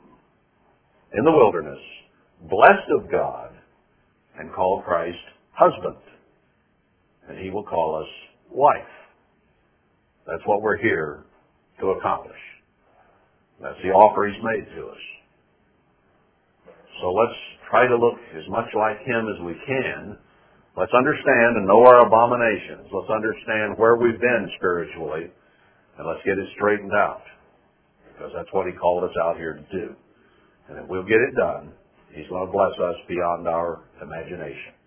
[1.15, 1.79] in the wilderness,
[2.43, 3.53] blessed of God,
[4.39, 5.17] and call Christ
[5.53, 5.97] husband.
[7.29, 8.93] And he will call us wife.
[10.27, 11.25] That's what we're here
[11.81, 12.39] to accomplish.
[13.61, 15.03] That's the offer he's made to us.
[17.01, 17.39] So let's
[17.71, 20.19] try to look as much like him as we can.
[20.77, 22.87] Let's understand and know our abominations.
[22.93, 25.31] Let's understand where we've been spiritually
[25.99, 27.23] and let's get it straightened out.
[28.13, 29.95] Because that's what he called us out here to do.
[30.69, 31.73] And if we'll get it done,
[32.15, 34.78] he's going to bless us beyond our imagination.